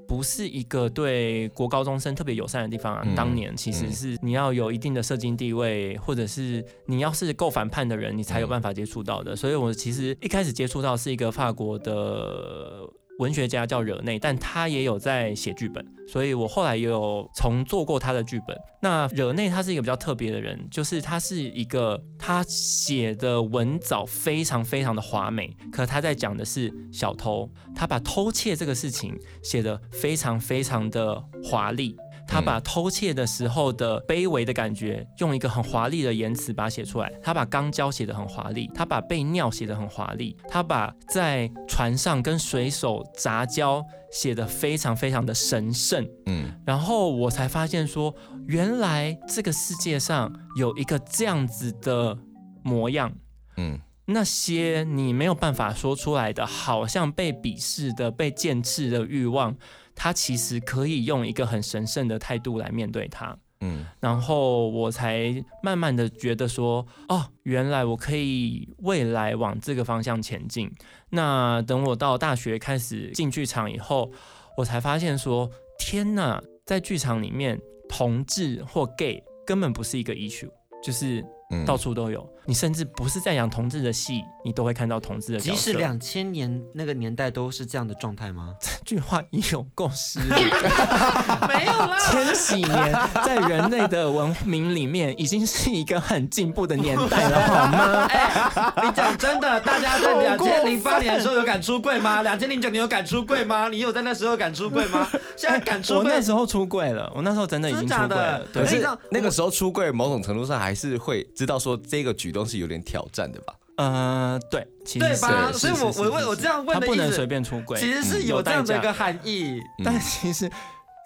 [0.09, 3.07] 不是一个对国高中生特别友善的地方啊。
[3.15, 9.37] 当年其实是你要有一定的社经地位，或者是你要是够反叛的人，你才有办法接触到的。
[9.37, 12.83] 所以我其实一开始接触到是一个法国的。
[13.19, 18.57] 文学家叫惹内，但他也有在写剧本，所以我后来也有重做过他的剧本。
[18.81, 31.97] 那惹内他是一个比较特别的人，就是他是一个他写的文藻非常非常的华美，可他在讲的是小偷，他把偷窃这个事情写得非常非常的华丽。
[32.27, 37.11] 他把偷窃的时候的卑微的感觉，用一个很华丽的言辞把它写出来。
[37.23, 46.07] 他把肛交写得很华丽，他把被尿写得很华丽，他把在船上跟水手杂交写得非常非常的神圣。
[46.27, 48.15] 嗯，然后我才发现说，
[48.47, 52.19] 原来这个世界上有一个这样子的
[52.63, 53.13] 模样。
[53.57, 59.57] 嗯，那些你没有办法说出来的，好像被鄙视的、被剑刺的欲望。
[59.97, 70.71] 他其实可以用一个很神圣的态度来面对他，嗯，然后我才慢慢的觉得说，哦，原来我可以未来往这个方向前进。
[71.11, 74.13] 那等我到大学开始进剧场以后，
[74.57, 81.25] 我才发现说，天呐，在剧场里面，同志或 gay 根本不是一个 issue，就是。
[81.65, 85.41] 到处都有，你甚至不是在演同志的戏，你都会看到同志的。
[85.41, 88.55] 即使两千年那个年代都是这样的状态吗？
[88.61, 90.27] 这句话已有够失礼。
[91.49, 98.07] 没有啦，千禧年在人类的文明里面已经是一个很进步的年代了， 好吗？
[98.07, 102.23] 哎，你讲真的，大家在两千零八年的时候有敢出柜吗？
[102.23, 103.69] 两千零九年有敢出柜吗？
[103.69, 105.09] 你有在那时候敢出柜吗？
[105.37, 106.03] 现在敢出柜？
[106.05, 108.47] 我那时候出柜了，我那时候真的已经出柜了。
[108.53, 111.27] 对，可是那个时候出柜，某种程度上还是会。
[111.35, 113.55] 知道说这个举动是有点挑战的吧？
[113.77, 115.53] 呃，对，其实对吧？
[115.53, 119.61] 所以我我问我这样问的意思，他不能随便出轨，其实是有这样的一个含义。
[119.79, 120.51] 嗯、但其实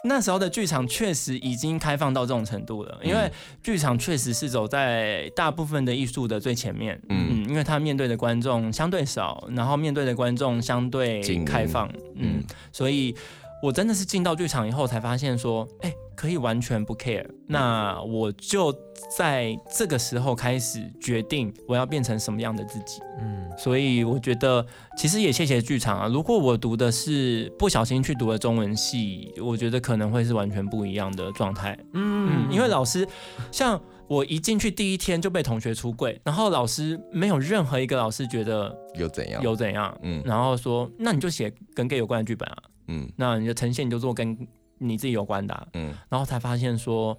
[0.05, 7.01] 那时候的剧场确实已经开放到这种程度了，因为剧场确实是走在大部分的艺术的最前面。
[7.09, 11.88] 嗯，因为他面对的观众相对少，然后面对的观众相对开放。
[12.14, 13.14] 嗯，嗯，所以
[13.62, 15.96] 我真的是进到剧场以后才发现说，哎、欸。
[16.16, 18.70] 可以完全不 care，那我就
[19.16, 23.01] 在这个时候开始决定我要变成什么样的自己。
[23.23, 24.66] 嗯，所以我觉得
[24.99, 26.07] 其实也谢谢剧场啊。
[26.09, 31.74] 如果我读的是不小心去读了中文系，我觉得可能会是完全不一样的状态。
[31.95, 33.09] 嗯，嗯，因为老师
[33.51, 42.57] 像我一进去第一天就被同学出柜，然后老师没有任何一个老师觉得有怎样有怎样，嗯，然后说那你就写跟 gay 有关的剧本啊，
[42.91, 44.36] 嗯，那你的呈现你就做跟
[44.78, 47.18] 你自己有关的，啊，嗯，然后才发现说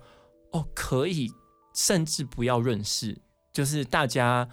[0.51, 1.31] 哦可以，
[1.73, 3.17] 甚至不要润饰，
[3.51, 4.47] 就是大家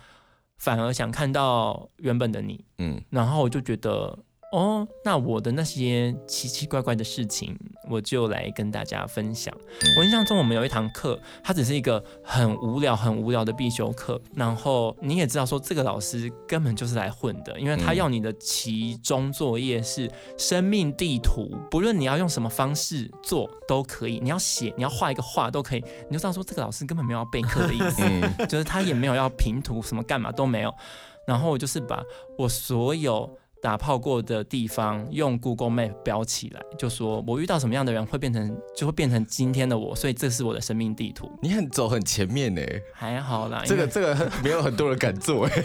[0.56, 4.18] 反而想看到原本的你，嗯，然后我就觉得。
[4.50, 7.54] 哦，那我的那些奇奇怪怪的事情，
[7.90, 9.54] 我就来跟大家分享。
[9.98, 14.18] 我印象中，我们有一堂课，它只是一个很无聊、很无聊的必修课。
[14.34, 24.18] 然后你也知道，说这个老师根本就是来混的，因为他要你的其中作业是生命地图，不论你要用什么方式做都可以。
[24.18, 25.84] 你要写，你要画一个画都可以。
[26.08, 28.02] 你就知道说，这个老师根本没有要备课的意思，
[28.48, 30.74] 就是他也没有要评图，什么干嘛都没有。
[31.26, 32.02] 然后我就是把
[32.38, 33.28] 我所有。
[33.60, 41.30] 打炮过的地方用 Google Map 标起来，就说我遇到什么样的人会变成，就会变成今天的我，所以这是我的生命地图。
[41.42, 42.62] 你很走很前面呢，
[42.94, 43.62] 还好啦。
[43.66, 45.64] 这个这个 没有很多人敢做哎。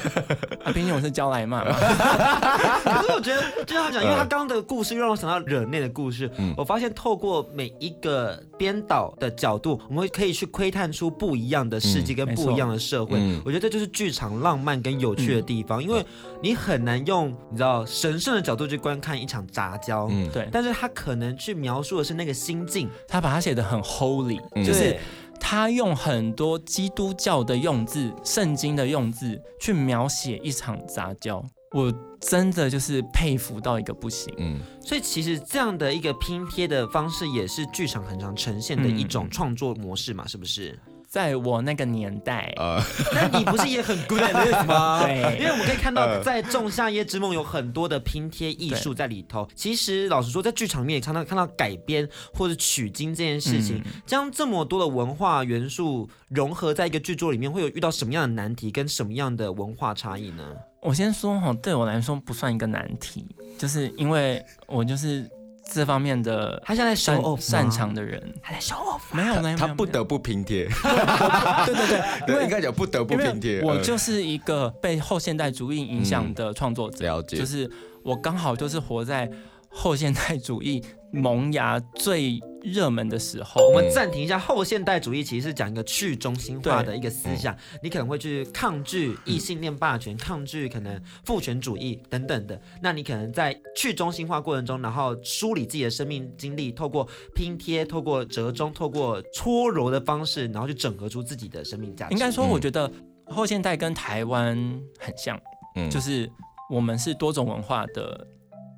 [0.64, 1.64] 啊，毕竟我是教来嘛。
[2.84, 6.30] 可是我觉得，就像他讲，因为他刚刚的故事又让我想到惹内的故事。
[6.38, 6.54] 嗯。
[6.58, 13.20] 我发现透过每一个编导的角度，我们可以去窥探出不一样的世界跟不一样的社会。
[13.20, 13.40] 嗯。
[13.46, 16.04] 我觉得这就是剧场浪漫跟有趣的地方，因为
[16.42, 17.83] 你很难用，你知道。
[17.86, 24.98] 神圣的角度去观看一场杂交，嗯，对，但是他可能去描述的是那个心境，他把它写的很 holy，嗯，就是
[25.40, 40.78] 他用很多基督教的用字、圣经的用字去描写一场杂交，我真的就是佩服到一个不行，嗯，所以其实这样的一个拼贴的方式，也是剧场很常呈现的一种创作模式嘛，是不是？
[41.14, 42.82] 在我那个年代，呃，
[43.14, 45.04] 那你不是也很 good at this 吗？
[45.04, 49.48] 对，因为我们可以看到，在《仲夏夜之梦》有很多的拼贴艺术在里头。
[49.54, 60.44] 其实老实说，在剧场里面也常常看到改编或者取经这件事情，嗯、将这么多的文化元素融合在一个剧作里面，会有遇到什么样的难题跟什么样的文化差异呢？
[60.82, 63.24] 我先说哈，对我来说不算一个难题，
[63.60, 65.30] 就是因为我就是。
[65.72, 70.66] 这方面的他现在擅擅长的人，他在 show off，没有没有，他不得不拼贴，
[71.66, 73.62] 对对对，因为应该讲不得不拼贴。
[73.62, 77.70] 我就是一个被后现代主义影响的创作者，了解，就是
[78.04, 79.30] 我刚好就是活在
[79.70, 84.40] 后现代主义萌芽最热门的时候，我们暂停一下。
[84.40, 92.60] 后现代主义其实是讲一个去中心化的一个思想，你可能会去抗拒异性恋霸权，抗拒可能父权主义等等的。
[92.82, 102.14] 那你可能在去中心化过程中，然后梳理自己的生命经历，透过拼贴、透过折中、透过搓揉的方式，然后去整合出自己的生命价值。
[102.14, 102.90] 应该说，我觉得
[103.26, 104.56] 后现代跟台湾
[104.98, 105.38] 很像，
[105.76, 106.32] 嗯，就是
[106.70, 108.28] 我们是多种文化的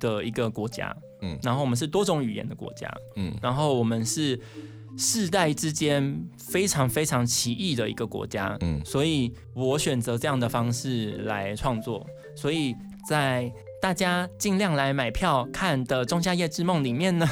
[0.00, 0.94] 的一个国家。
[1.26, 4.38] 嗯，然后我们是多种语言的国家，嗯，然后我们是
[4.96, 12.74] 世代之间非常非常奇异的一个国家，嗯，所以我选择这样的方式来创作，所以
[13.08, 13.52] 在
[13.82, 17.28] 大家尽量来买票看的《仲夏夜之梦》里面呢，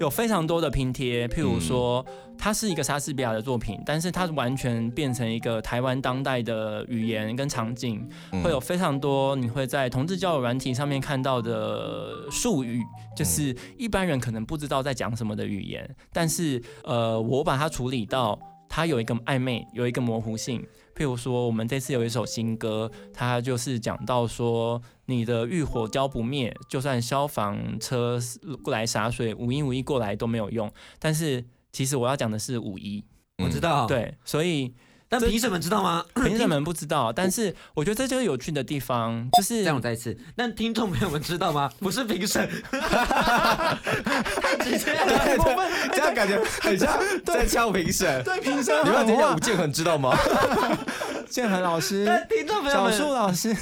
[0.00, 2.04] 有非常多的拼贴，譬如说。
[2.42, 8.08] 它是一个莎士比亚的作品，但是它完全变成一个台湾当代的语言跟场景，
[8.42, 12.82] 会有非常多你会在同志交友软体上面看到的术语，
[13.14, 18.40] 就是一般人可能不知道在讲什么的语言，但是呃，我把它处理到
[18.70, 20.66] 它有一个暧昧，有一个模糊性。
[21.00, 28.20] 譬如说，我们这次有一首新歌，它就是讲到说，你的欲火浇不灭，就算消防车
[28.62, 31.42] 过来洒水，五一五一过来都没有用，但是。
[31.72, 33.04] 其实我要讲的是五一，
[33.38, 34.74] 我知道，对，所以
[35.10, 36.04] 但评审们知道吗？
[36.24, 39.74] 评审们不知道，但是我觉得这就是有趣的地方，就是让。
[39.74, 41.68] 我再一次，但听众朋友们知道吗？
[41.80, 48.22] 不是评审，太 直接了，太过分，这样感觉很像在敲评审。
[48.22, 50.16] 对评审，你们等一下吴建衡知道吗？
[51.30, 53.56] 建恒老师， 听众朋友们，小树老师。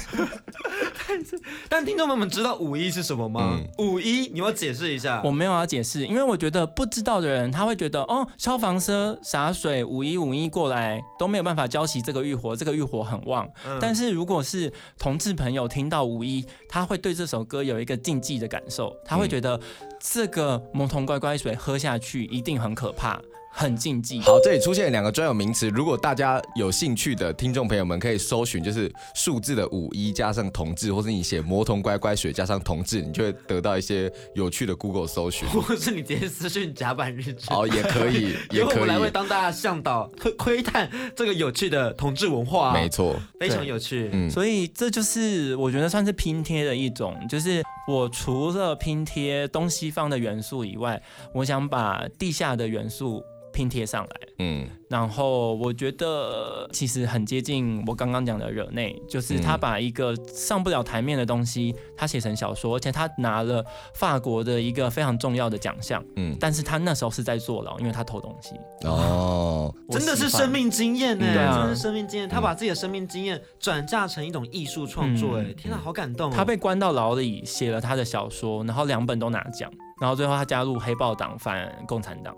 [1.07, 1.39] 但是，
[1.69, 3.59] 但听众朋友们知道五一是什么吗？
[3.59, 5.21] 嗯、五一，你要解释一下。
[5.23, 13.47] 我没有要解释，因为我觉得不知道的人他会觉得，哦，消防车洒水，五一五一过来都没有办法浇熄这个浴火，这个浴火很旺。
[13.65, 19.59] 嗯、但是如果是同志朋友听到五一，他会对这首歌有一个禁忌的感受，他会觉得
[19.99, 23.19] 这个魔童乖乖水喝下去一定很可怕。
[23.51, 24.19] 很禁忌。
[24.21, 35.47] 好，这里出现两个专有名词，如果大家有兴趣的听众朋友们可以搜寻，就是数字的五一加上同志，或是你写魔童乖乖水加上同志，你就会得到一些有趣的 Google 搜寻。
[35.49, 37.47] 或是你直接私讯甲板日志。
[37.49, 38.79] 哦，也可以，也可以。
[38.81, 42.71] 我来为当大家向导，窥窥探这个有趣的同志文化。
[42.71, 44.09] 没错，非常有趣。
[44.13, 51.01] 嗯，所以这就是我觉得算是拼贴的一种，就是我除了拼贴东西方的元素以外，
[51.33, 53.23] 我想把地下的元素。
[53.59, 54.09] 拼贴上来。
[54.37, 63.61] 嗯，然后我觉得其实很接近我刚刚讲的惹内，就是他把一个上不了台面的东西，他写成小说，而且他拿了
[63.93, 66.01] 法国的一个非常重要的奖项。
[66.15, 68.55] 嗯，但是他那时候是在坐牢，因为他偷东西。
[68.87, 72.29] 哦，真的是生命经验呢，对啊，真的是生命经验。
[72.29, 76.31] 他把自己的生命经验转嫁成一种艺术创作，哎，天哪，好感动。
[76.31, 82.33] 他被关到牢里，写了他的小说，然后两本都拿奖，然后最后他加入黑豹党，反共产党。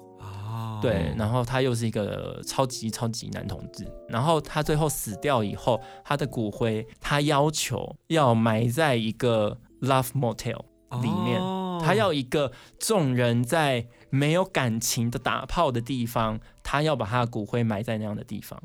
[0.81, 10.61] 对，然后他又是一个超级超级男同志，然后他最后死掉以后，他的骨灰他要求要埋在一个 Love Motel
[11.01, 11.39] 里面，
[11.81, 18.61] 他要一个众人在没有感情的打炮的地方，他要把他的骨灰埋在那样的地方。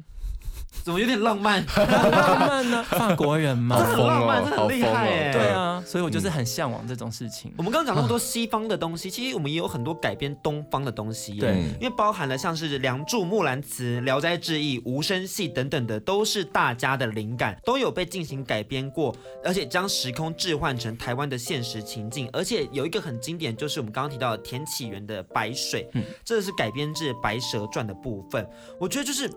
[0.84, 1.64] 怎么有点浪漫？
[1.76, 2.84] 浪漫呢？
[2.90, 5.32] 法国人嘛，很浪漫，这很厉害耶。
[5.32, 7.52] 对啊，所以我就是很向往这种事情。
[7.58, 11.34] 我们刚刚讲那么多西方的东西，其实我们也有很多改编东方的东西。
[11.38, 19.12] 对，因为包含了像是《梁祝》《木兰辞》《聊斋志异》《无声戏》等等的，都是大家的灵感，都有被进行改编过，
[19.44, 22.28] 而且将时空置换成台湾的现实情境。
[22.32, 25.88] 而且有一个很经典，就是我们刚刚提到的田启源的《白水》，
[26.24, 28.48] 这是改编自《白蛇传》的部分。
[28.78, 29.28] 我觉得就是。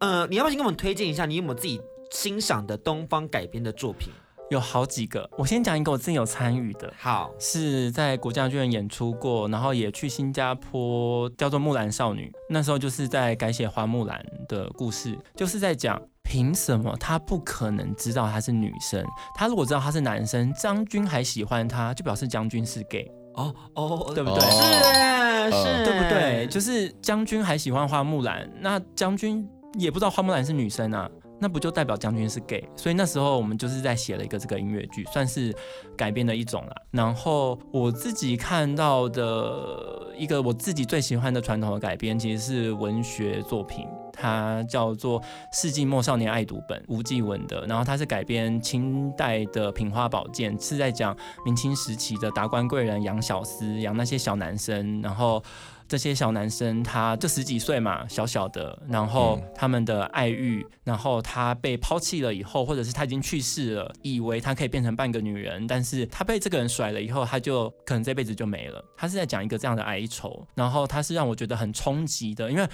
[0.00, 1.26] 呃，你要不要先给我们推荐一下？
[1.26, 1.80] 你有没有自己
[2.10, 4.12] 欣赏的东方改编的作品？
[4.48, 6.92] 有好几个，我先讲一个我自己有参与的。
[6.96, 12.26] 好，是在国家剧院演出过，然后也去新加坡，叫做《木兰少女》。
[12.48, 19.04] 那时候就是在改写花木兰的故事，就是在讲凭什么他不可能知道她是女生？
[19.34, 23.10] 他如果知道她是男生，将军还喜欢她，就表示将军是 gay。
[23.34, 24.40] 哦哦，对不对？
[24.48, 26.46] 是是，对不对？
[26.48, 29.44] 就是将军还喜欢花木兰，那将军。
[29.78, 31.08] 也不知道花木兰是女生啊，
[31.38, 32.66] 那不就代表将军是 gay？
[32.74, 35.54] 所以那时候我们就是在写了一个这个音乐剧，算是
[35.96, 36.74] 改编的一种啦。
[36.90, 45.20] 然后我自己看到的一个我自己最喜欢的传统的改编，其实是文学作品，它叫做
[45.52, 47.66] 《世纪末少年爱读本》，吴继文的。
[47.66, 51.14] 然后它是改编清代的《品花宝鉴》，是在讲
[51.44, 55.42] 明清时期的达官贵人养小厮，养那些小男生，然后。
[55.88, 68.84] 这些小男生，他这十几岁嘛，小小的，然后他们的爱欲，然后他被抛弃了以后，或者是他已经去世了，以为他可以变成半个女人，但是他被这个人甩了以后，他就可能这辈子就没了。
[68.96, 72.68] 他是在讲一个这样的哀愁，然后他是让我觉得很冲击的，因为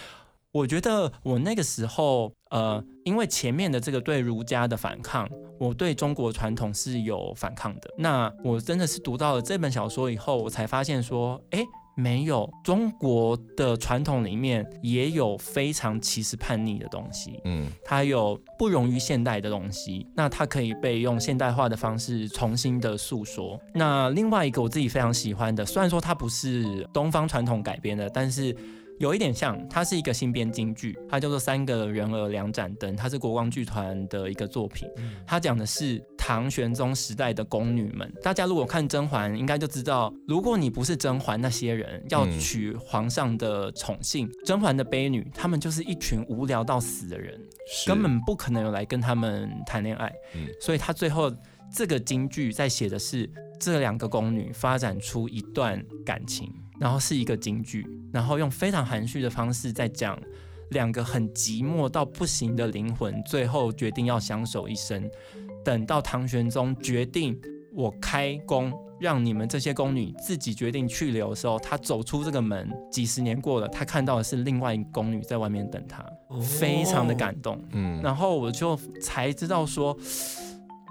[0.50, 7.90] 我觉得我那个时候，呃，因为前面的这个对儒家的反抗，我对中国传统是有反抗的。
[7.98, 11.62] 那我真的是读到了这本小说以后，我才发现说，哎。
[11.94, 23.60] 没有，中国的传统里面也有非常歧视叛逆的东西，嗯，它有不容于现代的东西，那它可以被用现代化的方式重新的诉说。
[23.74, 28.56] 那另外一个我自己非常喜欢的，虽然说它不是东方传统改编的，但是。
[29.02, 34.88] 有一点像，它是一个新编京剧，它叫做《三个人儿两盏灯》，它是国光剧团的一个作品。
[35.26, 38.08] 它讲的是唐玄宗时代的宫女们。
[38.22, 47.36] 大家如果看甄嬛，应该就知道，如果你不是甄嬛那些人要娶皇上的宠幸，甄嬛的悲女，她们就是一群无聊到死的人，
[47.84, 50.12] 根本不可能有来跟他们谈恋爱。
[50.60, 51.28] 所以他最后
[51.74, 53.28] 这个京剧在写的是
[53.58, 56.48] 这两个宫女发展出一段感情。
[56.82, 60.18] 然后是一个京剧，然后用非常含蓄的方式在讲
[60.70, 65.08] 两个很寂寞到不行的灵魂，最后决定要相守一生。
[65.64, 67.40] 等到唐玄宗决定
[67.72, 76.04] 我开宫，让你们这些宫女自己决定去留的时候，他走出这个门，几十年过了，他看到的是另外一个宫女在外面等他，
[76.40, 77.64] 非常的感动。
[77.70, 79.96] 嗯，然后我就才知道说，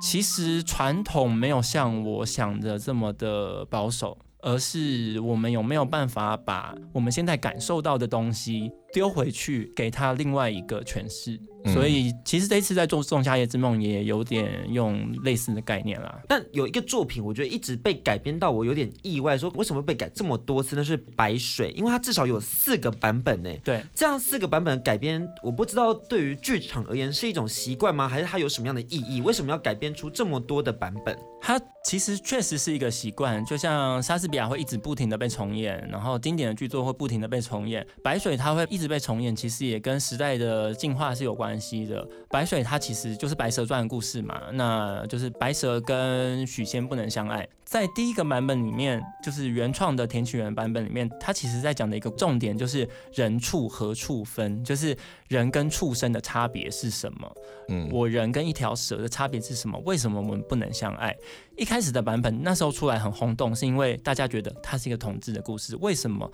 [0.01, 4.17] 其实传统没有像我想的这么的保守。
[4.41, 11.39] 而是我们有没有办法把我们现在感受到的东西丢回去，给他另外一个诠释？
[11.71, 16.19] 所以其实这一次在做《仲夏夜之梦》也有点用类似的概念啦。
[16.27, 20.75] 但有一个作品，我觉得一直被改编到我有点意外，说为什么被改这么多次？
[20.75, 23.49] 那是《白水》，因为它至少有四个版本呢。
[23.63, 28.09] 对，这样四个版本的改编，我不知道对于剧场而言是一种习惯吗？
[28.09, 29.21] 还是它有什么样的意义？
[29.21, 31.15] 为什么要改编出这么多的版本？
[31.43, 42.05] 它其实确实是一个习惯，就像莎士比亚会一直不停的被重演，然后经典的剧作会不停的被重演，《白水》它会一直被重演，其实也跟时代的进化是有关系的。
[42.29, 47.47] 白水它其实就是《白蛇传》的故事嘛，那就是白蛇跟许仙不能相爱。
[47.63, 54.97] 在第一个版本里面，就是原创的田启源版本里面，它其实在讲的一个重点就是人畜何处分，就是
[55.29, 57.33] 人跟畜生的差别是什么？
[57.69, 59.81] 嗯，我人跟一条蛇的差别是什么？
[59.85, 61.15] 为什么我们不能相爱？
[61.55, 65.73] 一开始的版本那时候出来很轰动，是因为大家觉得它是一个同志的故事。
[65.77, 66.29] 为什么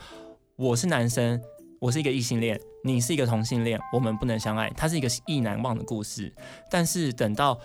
[0.55, 1.39] 我是男生？
[1.79, 6.33] 我是一个异性恋，你是一个同性恋，我们不能相爱，它是一个意难忘的故事。
[6.71, 7.59] 但是等到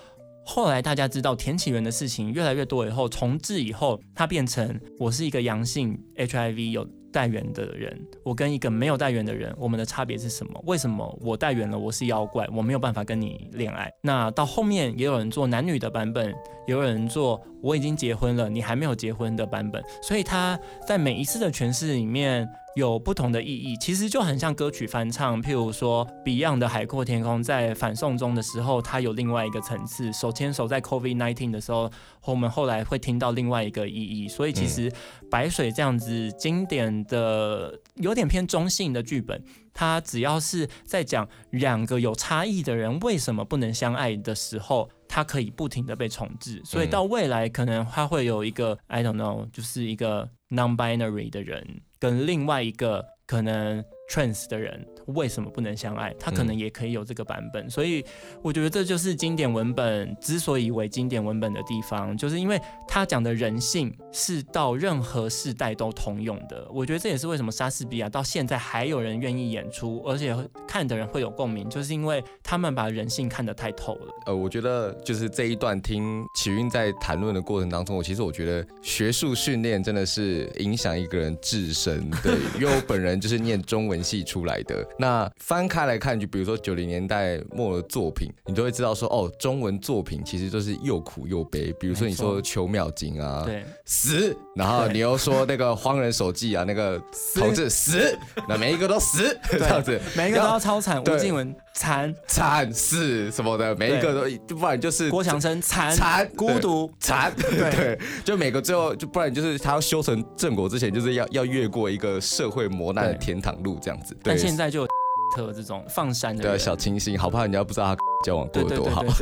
[0.44, 10.62] 后来大家知道田启源的事情越来越多以后，重置以后，它变成我是一个阳性 HIV 有带源的人，我跟一个没有带源的人，我们的差别是什么？
[10.66, 13.90] 为什么我带原了，我是妖怪，我没有办法跟你恋爱？
[14.02, 16.28] 那到后面也有人做男女的版本，
[16.66, 22.46] 也有人做我已经结婚了，你还没有结婚的版本，所以他在每一次的诠释里面。
[22.74, 25.42] 有不同的意义，其实就很像歌曲翻唱。
[25.42, 31.90] 譬如说，Beyond 的《海阔天空》在反送中的时候，它有另外一个层次；手牵手在 COVID-19 的时候，
[32.24, 34.26] 我们后来会听到另外一个意义。
[34.26, 34.90] 所以，其实
[35.30, 39.44] 白水这样子经典的、有点偏中性的剧本，
[39.74, 46.62] 它只要是在讲两个有差异的人为什么不能相爱的时候，它可以不停的被重置。
[46.64, 51.82] 所以到未来，可能它会有一个 I don't know，就是一个 non-binary 的人。
[52.03, 53.80] 跟另外一个可能
[54.11, 54.84] trance 的人
[55.14, 56.14] 为什么不能相爱？
[56.18, 58.04] 他可能也可以有这个版本，嗯、所以
[58.42, 66.66] 我觉得这就是经典文本之所以为经典文本的地方，就是因为他讲的人性是到任何世代都通用的。
[66.72, 70.36] 我觉得这也是为什么莎士比亚到现在还有人愿意演出，而且
[70.66, 74.06] 看的人会有共鸣，就是因为他们把人性看得太透了。
[74.26, 82.10] 呃，我觉得就是这一段听启运在谈论的过程当中，我其实我觉得学术训练真的是影响一个人自身。
[82.22, 84.86] 对， 因为我本人就是念中文系出来的。
[85.03, 91.72] 那翻开来看，就比如说九零年代末的作品，你都会知道说，哦，中文作品其实都是又苦又悲。
[91.72, 97.03] 比如说你说《邱妙金》啊，对，死，然后你又说那个《荒人手记》啊，那个
[97.34, 98.16] 同志死，
[98.48, 101.03] 那每一个都死， 这样子，每一个都要超惨。
[101.03, 102.14] 吴静文惨。
[102.28, 104.14] 惨死什么的，每一个
[104.46, 105.90] 都，不然就是郭强生惨。
[105.90, 114.16] 惨孤独惨， 对，就每个最后就不然就是他要修成正果之前，就是要要越过一个社会磨难的天堂路这样子。
[114.22, 114.91] 但现在就有
[115.35, 119.03] 特这种放山的，对，小清新，好怕人家不知道他 交往过得多好。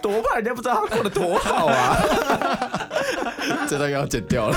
[0.00, 1.96] 多怕人家不知道他过得多好啊！
[3.68, 4.56] 这段要剪掉了。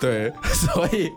[0.02, 1.12] 对， 所以，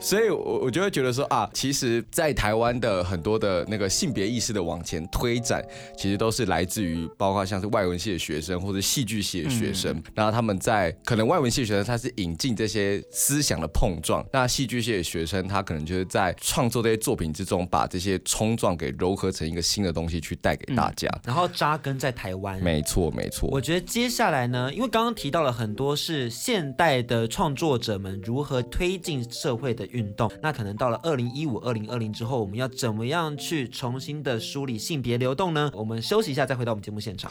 [0.00, 5.62] 所以我我就会觉得说啊，其实，在台湾的很多的那个性别意识的往前推展，
[5.96, 22.58] 其实都是来自于包括像是外文系的学生或者戏剧系的学生，然后他们在可能外文系的学生他是引进这些思想的碰撞，那戏剧系的学生他可能就是在创作这些作品之中，把这些冲撞给糅合成一个新的东西去带给大家，嗯、然后扎根在台湾。
[22.62, 23.50] 没错，没错。
[23.52, 28.13] 我觉得接下来呢，因为刚刚提到了很多是现代的创作者们。
[28.22, 30.30] 如何推进社会的运动？
[30.42, 35.70] 那可能到了二零一五、二零二零之后，我们要怎么样去重新的梳理性别流动呢？
[35.74, 37.30] 我们休息一下，再回到我们节目现场。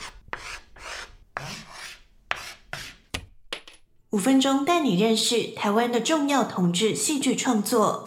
[4.12, 8.04] 五分钟带你认识台湾的重要同志戏剧创作。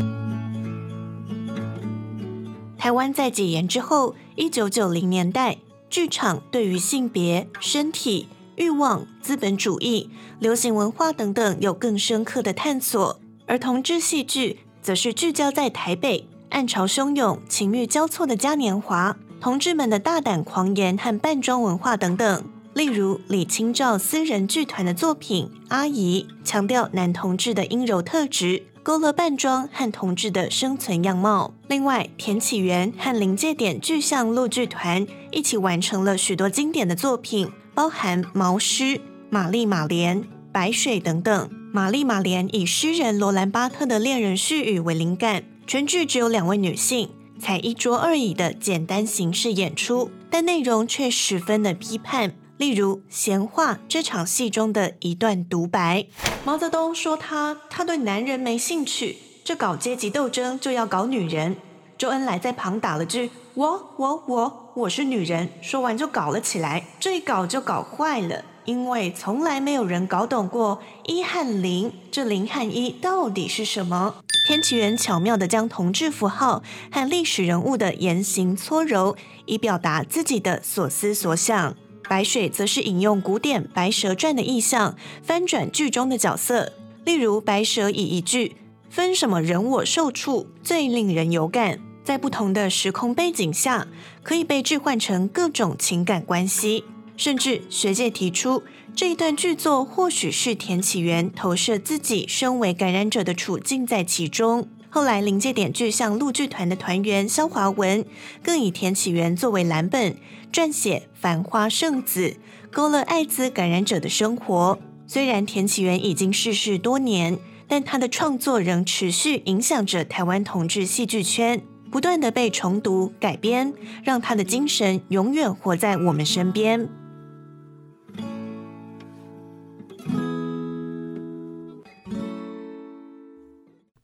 [2.79, 5.59] 台湾在解严之后，一九九零年代，
[5.91, 8.29] 剧场对于性别、身体。
[8.57, 22.45] 欲望、资本主义、流行文化等等有更深刻的探索，而同志戏剧则是聚焦在台北暗潮汹涌、情欲交错的嘉年华，同志们的大胆狂言和扮装文化等等。
[22.73, 31.55] 例如李清照私人剧团的作品《阿姨》，强调男同志的阴柔特质，勾勒扮装和同志的生存样貌。
[31.69, 37.51] 另外，田启源和临界点剧象陆剧团一起完成了许多经典的作品。
[37.77, 38.85] 包含《毛诗》
[39.29, 41.49] 《玛丽玛莲》《白水》等等。
[41.75, 52.35] 《玛丽玛莲》以诗人罗兰巴特的恋人絮语为灵感，全剧只有两位女性，采一桌二椅的简单形式演出，但内容却十分的批判。
[52.57, 56.07] 例如《闲话》这场戏中的一段独白：
[56.47, 61.57] 毛泽东说他他对男人没兴趣，这搞阶级斗争就要搞女人。
[61.99, 63.31] 周恩来在旁打了句。
[63.53, 74.17] 我我我我是女人，说完就搞了起来，这一搞就搞坏了，因为从来没有人搞懂过一和零，这零和一到底是什么？
[74.47, 76.63] 天启源巧妙地将同志符号
[76.93, 79.17] 和历史人物的言行搓揉，
[79.47, 81.75] 以表达自己的所思所想。
[82.07, 86.75] 白水则是引用古典《白蛇传》的意象，翻转剧中的角色，
[87.07, 88.57] 例如白蛇以一句
[88.91, 91.81] “分什么人我受处”最令人有感。
[92.07, 93.89] 在不同的时空背景下，
[94.23, 96.85] 可以被置换成各种情感关系，
[97.17, 98.63] 甚至学界提出
[98.95, 104.69] 这一段剧作或许是田启源投射自己身为感染者的处境在其中。
[104.89, 108.07] 后来临界点剧象陆剧团的团员萧华文
[108.41, 110.17] 更以田启源作为蓝本，
[110.53, 112.29] 撰写《繁花圣子》，
[112.71, 114.79] 勾勒艾滋感染者的生活。
[115.09, 117.37] 虽然田启源已经逝世多年，
[117.67, 123.73] 但他的创作仍持续影响着台湾同志戏剧圈，不断的被重读改编，
[124.05, 126.89] 让他的精神永远活在我们身边。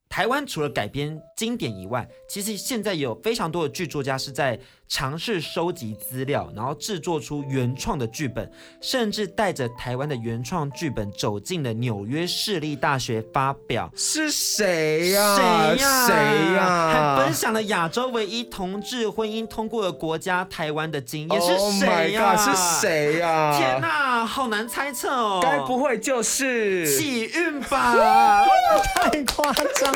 [0.09, 4.61] 台湾除了改编经典以外，其实现在有非常多的剧作家是在
[4.95, 13.91] 尝试收集资料，然后制作出原创的剧本，甚至带着台湾的原创剧本走进了纽约市立大学发表。
[13.97, 15.35] 是谁呀？
[15.35, 15.43] 谁
[15.83, 16.07] 呀？
[16.07, 16.15] 谁
[16.55, 16.93] 呀？
[16.93, 21.41] 还分享了亚洲唯一同志婚姻通过的国家台湾的经验。
[21.41, 22.37] 是谁呀？
[22.37, 23.57] 是谁呀？
[23.57, 25.41] 天哪，好难猜测哦。
[25.43, 28.45] 该不会就是启运吧？
[28.95, 29.95] 太夸张。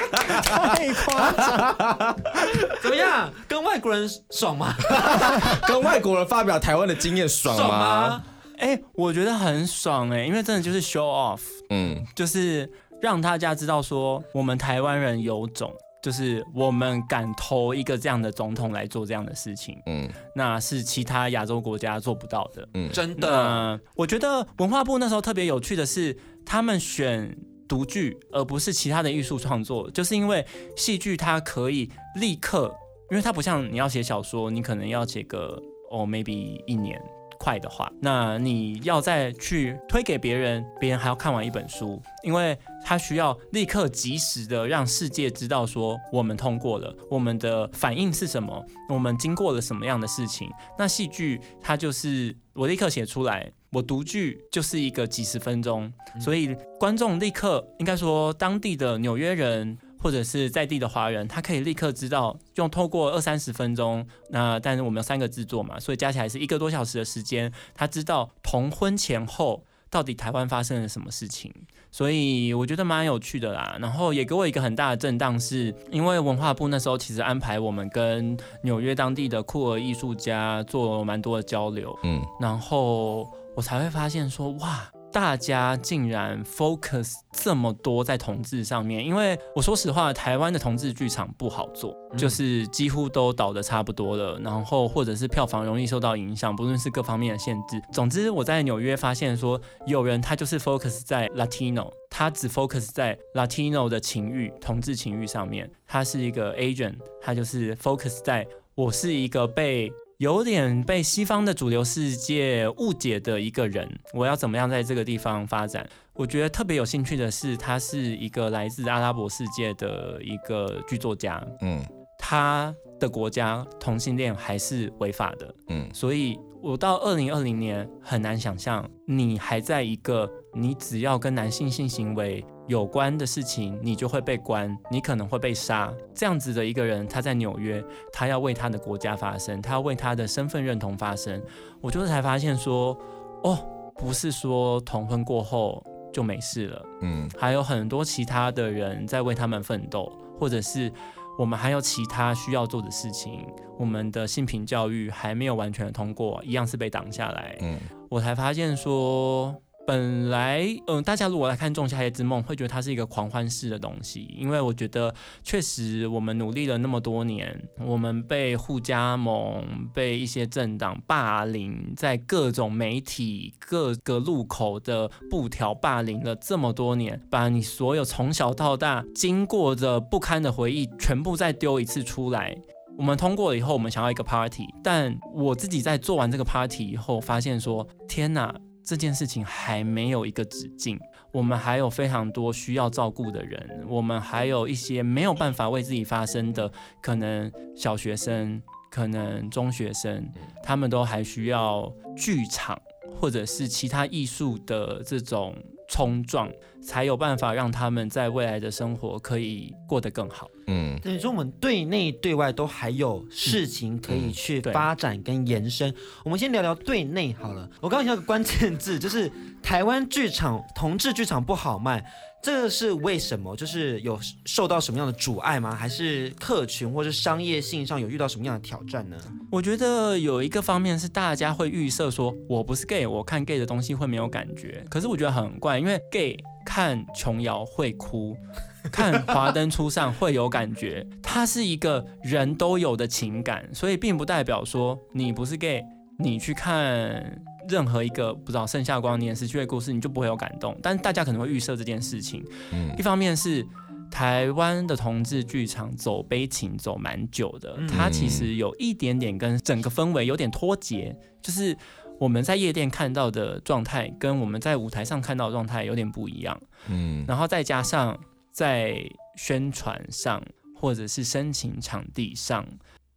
[0.75, 2.17] 太夸张！
[2.81, 3.31] 怎么样？
[3.47, 4.75] 跟外国人爽吗？
[5.67, 8.23] 跟外国人发表台湾的经验爽吗？
[8.59, 12.71] 哎、欸，我觉得很爽哎、欸，因为真的就是 show off，嗯，就是
[13.03, 15.73] 让大家知道说我们台湾人有种，
[16.03, 23.79] 就是我们敢投一个这样的总统来做这样的事情，嗯，那是其他亚洲国家做不到的，嗯，真的。
[23.95, 27.37] 我觉得文化部那时候特别有趣的是，他们选。
[27.69, 32.73] 独剧，而不是其他的艺术创作，就是因为戏剧它可以立刻，
[33.11, 37.01] 因为它不像你要写小说，你可能要写个哦，maybe 一年
[37.39, 50.51] 快的话，那你要再去推给别人，别人还要看完一本书，因为它需要立刻及时的让世界知道说我们通过了，我们的反应是什么，我们经过了什么样的事情。
[50.79, 53.53] 那戏剧它就是我立刻写出来。
[53.73, 71.53] 我读剧就是一个几十分钟，所以观众立刻应该说当地的纽约人或者是在地的华人，他可以立刻知道用透过二三十分钟，那但是我们有三个制作嘛，所以加起来是一个多小时的时间，他知道同婚前后到底台湾发生了什么事情，
[71.91, 73.77] 所以我觉得蛮有趣的啦。
[73.81, 83.27] 然后也给我一个很大的震荡，是因为文化部那时候其实安排我们跟纽约当地的酷儿艺术家做蛮多的交流，嗯，然后。
[83.57, 84.87] 我才会发现说，哇，
[85.17, 89.03] 大家竟然 focus 这么多在同志上面。
[89.03, 97.81] 因为我说实话，台湾的同志剧场不好做，就是几乎都倒的差不多了，然后或者是票房容易受到影响，不论是各方面的限制。
[97.91, 105.71] 总之，我在纽约发现说，有人他就是 focus 在 Latino，他只 focus 在 Latino 的情欲、同志情欲上面。
[105.87, 109.91] 他是一个 agent，他就是 focus 在我是一个被。
[110.19, 115.87] 有点被西方的主流世界误解的一个人，我要怎么样在这个地方发展？
[116.15, 121.85] 我觉得特别有兴趣的是，他是一个来自阿拉伯世界的一个剧作家，嗯，
[122.19, 132.43] 他的国家同性恋还是违法的，嗯，所以我到二零二零年很难想象，你还在一个你只要跟男性性行为。
[132.67, 135.93] 有关的事情，你就会被关，你可能会被杀。
[136.15, 141.41] 这样子的一个人，他在纽约，他要为他的国家发声，他要为他的身份认同发声。
[141.81, 142.99] 我就是才发现说，
[143.45, 143.59] 哦，
[143.97, 145.81] 不是说同婚过后
[146.13, 150.93] 就没事了，嗯，还有很多其他的人在为他们奋斗，或者是
[151.39, 153.47] 我们还有其他需要做的事情。
[153.79, 157.57] 我们的性平教育还没有完全通过，一样是被挡下来。
[157.61, 159.55] 嗯，我才发现说。
[159.87, 165.15] 本来，嗯、大家如果来看《仲夏夜之梦》，会觉得它是一个狂欢式的东西，因为我觉得
[165.45, 182.57] 确实我们努力了那么多年，我们被互加盟、被一些政党霸凌，在各种媒体、各个路口的布条霸凌了这么多年，把你所有从小到大经过的不堪的回忆全部再丢一次出来。
[182.99, 188.53] 我们通过了以后，我们想要一个 party，但我自己在做完这个 party 以后，发现说，天哪！
[188.87, 190.97] 这件事情还没有一个止境，
[191.33, 196.71] 我们还有非常多需要照顾的人，我们还有一些没有办法为自己发声的，
[197.03, 200.31] 可能小学生，可能中学生，
[200.63, 202.81] 他们都还需要剧场
[203.21, 205.57] 或者是其他艺术的这种
[205.89, 206.51] 冲撞，
[206.83, 210.49] 才有办法让他们在未来的生活可以过得更好。
[210.69, 215.89] 嗯，等于说我们对内对外都还有事情可以去发展跟延伸。
[215.91, 217.69] 嗯嗯、我们先聊聊对内好了。
[217.81, 219.31] 我刚刚想到个关键字，就是
[219.63, 222.05] 台湾剧场同志剧场不好卖，
[222.47, 223.57] 这个是为什么？
[223.57, 225.75] 就是有受到什么样的阻碍吗？
[225.75, 229.17] 还是客群或是商业性上有遇到什么样的挑战呢？
[229.51, 234.87] 我觉得有一个方面是大家会预设说，我不是 gay，我看 gay 的东西会没有感觉。
[234.89, 238.37] 可是我觉得很怪，因为 gay 看琼瑶会哭。
[238.93, 245.83] 看华灯初上会有感觉，它是一个人都有的情感，所以并不代表说你不是 gay，
[246.21, 250.79] 你去看任何一个不知道《盛夏光年》失去的故事，你就不会有感动。
[250.83, 252.45] 但大家可能会预设这件事情。
[252.73, 253.67] 嗯，一方面是
[254.11, 261.77] 台湾的同志剧场走悲情走蛮久的，它其实有一点点跟整个氛围有点脱节，就是
[262.19, 266.61] 我们在夜店看到的状态跟我们在舞台上看到的状态有点不一样。
[266.89, 268.19] 嗯，然后再加上
[268.53, 269.03] 在
[269.37, 270.43] 宣传上
[270.75, 272.67] 或者是申请场地上。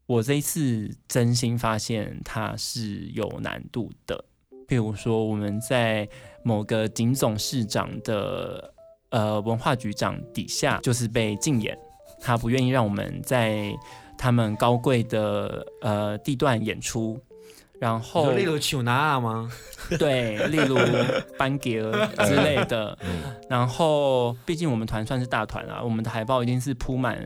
[0.05, 4.25] 我这一次真心发现它是有难度的，
[4.69, 6.07] 比如说我们在
[6.43, 8.73] 某个警总市长的
[9.09, 11.77] 呃文化局长底下，就是被禁演，
[12.21, 13.75] 他不愿意让我们在
[14.17, 17.19] 他们高贵的呃地段演出。
[17.79, 19.49] 然后，例如丘娜吗？
[19.97, 20.77] 对，例如
[21.37, 21.81] 班杰
[22.27, 22.97] 之类的。
[23.49, 27.17] 然后，毕竟我们团算是大团啊，我们的海报一定是铺满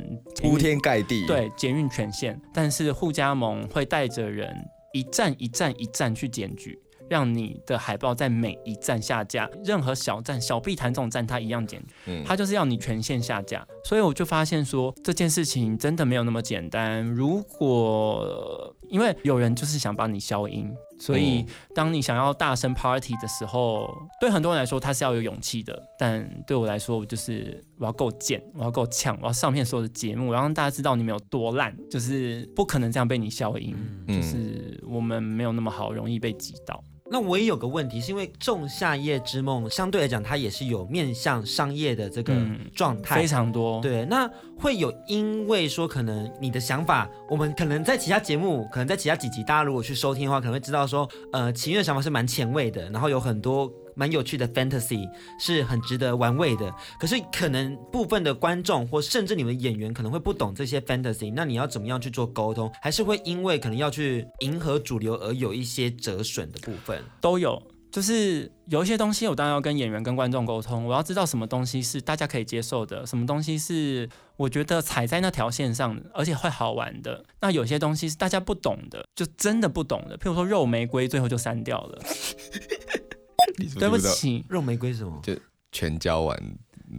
[0.41, 1.25] 铺天盖地。
[1.25, 2.39] 对，捷运全线。
[2.53, 4.55] 但是互加盟会带着人
[4.93, 6.79] 一站一站一站去检举。
[7.09, 11.83] 让你的海报在每一站下架，任何小站、小碧潭这种站，它一样剪，
[12.25, 13.65] 它就是要你全线下架。
[13.83, 17.03] 所以我就发现说，这件事情真的没有那么简单。
[17.03, 21.45] 如果因为有人就是想帮你消音，所以
[21.75, 33.75] 当你想要大声 party 的时候，对很多人来说他是要有勇气的，但对我来说，我就是我要够贱，我要够呛，我要上片所有的节目，我要让大家知道你们有多烂，就是不可能这样被你消音，
[34.07, 36.81] 就是我们没有那么好，容易被击倒。
[37.13, 42.33] 那我也有个问题，是因为《仲夏夜之梦》相对来讲，它也是有面向商业的这个
[42.73, 43.79] 状态、嗯、非常多。
[43.81, 53.71] 对，那会有因为说可能你的想法，我们可能在其他节目，可能在其他几集，大家如果去收听的话，可能会知道说，呃，秦月的想法是蛮前卫的，然后有很多。
[53.95, 55.07] 蛮有趣的 fantasy
[55.39, 62.71] 是很值得玩味的，可是可能部分的观众或甚至你们演员可能会不懂这些 fantasy，那你要怎么样去做沟通？
[62.81, 67.03] 还是会因为可能要去迎合主流而有一些折损的部分？
[67.21, 77.23] 都有，就是有一些东西我当然要跟演员跟观众沟通，我要知道什么东西是大家可以接受的，什么东西是我觉得踩在那条线上而且会好玩的。
[77.41, 82.01] 那有些东西是大家不懂的，就真的不懂的，譬如说肉玫瑰最后就删掉了。
[83.79, 85.19] 对不起，肉玫瑰什么？
[85.23, 85.35] 就
[85.71, 86.37] 全浇完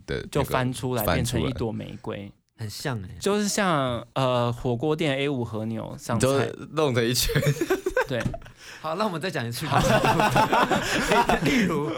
[0.07, 6.26] 的，就翻出来变成一朵玫瑰，很像哎，就是像呃火锅店 A 五和牛上菜
[6.72, 7.32] 弄成一圈。
[8.07, 8.22] 对，
[8.82, 9.66] 好，那我们再讲一次。
[11.42, 11.90] 例如。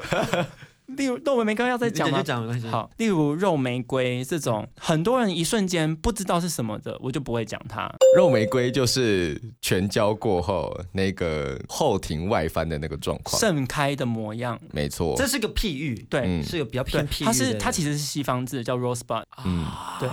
[0.86, 2.22] 例如肉玫瑰要再讲吗？
[2.22, 7.90] 讲好，例如肉玫瑰这种，很多人一瞬间不知道是什么的，我就不会讲它。
[8.16, 14.58] 肉玫瑰就是全交过后那个后庭外翻的那个状况，盛开的模样。
[14.72, 17.24] 没错，这是个譬喻，对，嗯、是个比较偏僻。
[17.24, 19.24] 它是它其实是西方字，叫 rosebud。
[19.44, 19.66] 嗯，
[19.98, 20.08] 对。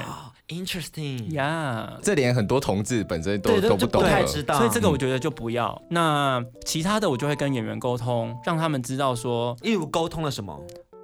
[0.50, 5.74] Interesting 呀，这连很多同志本身都都不懂，不太知道，所以这个我觉得就不要。
[5.84, 10.60] 嗯、那其他的我就会跟演员沟通，让他们知道说，例如沟通了什么？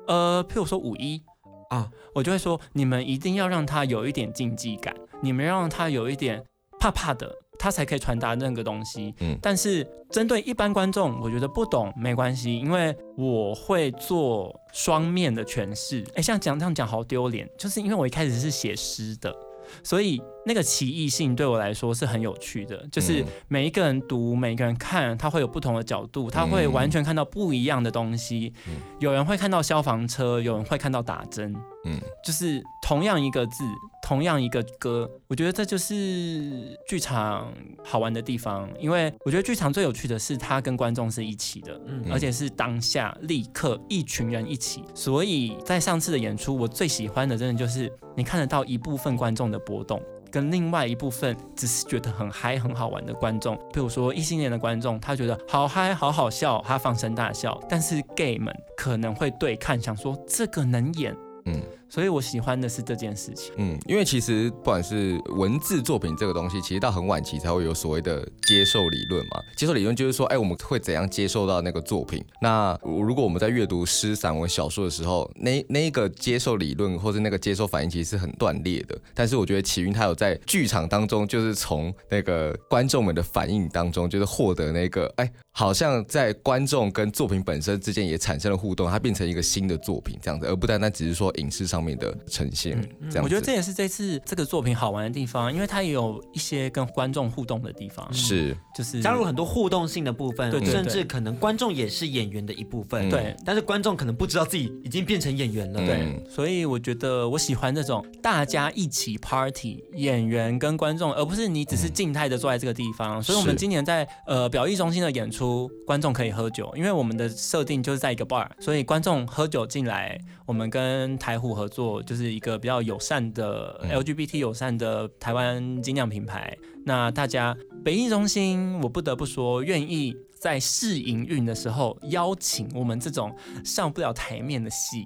[0.07, 1.21] 呃，譬如说五一
[1.69, 6.43] 啊，我就会说，你们一定要让他有一点竞技感，你们让他有一点
[6.79, 7.33] 怕怕的。
[7.59, 9.13] 他才可以传达那个东西。
[9.19, 16.03] 嗯，但是针对一般观众，我觉得不懂没关系，因为我会做双面的诠释。
[16.15, 19.35] 哎，像讲这样讲好丢脸，就是因为我一开始是写诗的，
[19.83, 20.19] 所以
[20.49, 22.83] 那个奇异性对我来说是很有趣的。
[22.91, 28.51] 就是每一个人读，每一个人看，他会有不同的角度，他会完全看到不一样的东西。
[28.97, 31.55] 有人会看到消防车，有人会看到打针。
[31.85, 33.63] 嗯，就是同样一个字。
[34.01, 44.83] 同样一个歌，我觉得这就是剧场好玩的地方，因为我觉得剧场最有趣的是它跟观众是一起的，嗯，而且是当下立刻一群人一起。
[44.95, 53.55] 所以在上次的演出，我最喜欢的真的就是你看得到一部分观众的波动，跟另外一部分只是觉得很嗨很好玩的观众。
[53.73, 61.15] 比如说异性恋的观众，他觉得好嗨好好笑，他放声大笑，但是 gay 们可能会对看，想说这个能演，
[61.45, 61.61] 嗯。
[61.89, 63.51] 所以我喜欢的是这件事情。
[63.57, 69.41] 嗯，因为其实不管是文字作品这个东西，其实到很晚期才会有所谓的接受理论嘛。
[69.57, 72.23] 接受理论就是说，哎，我们会怎样接受到那个作品？
[72.39, 78.95] 那如果我们在阅读诗、散文、小说的时候，那那一个接受理论或者那个接受反应，其实是很断裂的。
[79.15, 91.78] 但是我觉得齐云他有在剧场当中，就是从那个观众们的反应当中，就是获得那个，哎，好像在观众跟作品本身之间也产生了互动，它变成一个新的作品这样子，而不单单只是说影视上。
[91.79, 92.77] 上面的呈现。
[92.99, 98.55] 嗯、这样，我觉得这也是这次这个作品好玩的地方，因为它也有一些跟观众互动的地方，是。
[98.75, 113.21] 就是加入很多互动性的部分，对对对，甚至可能观众也是演员的一部分，对，但是观众可能不知道自己已经变成演员了，对，所以我觉得我喜欢这种大家一起 party，演员跟观众，而不是你只是静态的坐在这个地方。
[113.21, 126.57] 所以我们今年在呃表艺中心的演出，观众可以喝酒，因为我们的设定就是在一个 bar，所以观众喝酒进来，我们跟台虎合作，就是一个比较友善的 LGBT 友善的台湾精酿品牌。
[126.85, 127.55] 那大家
[127.85, 135.05] 北艺中心，我不得不说，愿意在试营运的时候邀请我们这种上不了台面的戏，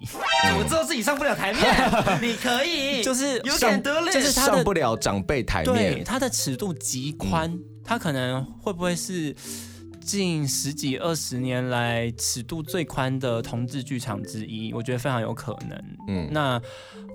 [0.57, 1.64] 我知道自己上不了台面，
[2.22, 9.36] 你可以， 就是有点得力，就是他上不了长辈台面，对，它的尺度极宽，他可能会不会是？
[10.04, 15.84] 近十几二十年来尺度最宽的同志剧场之一，我觉得非常有可能。
[16.08, 16.62] 嗯，那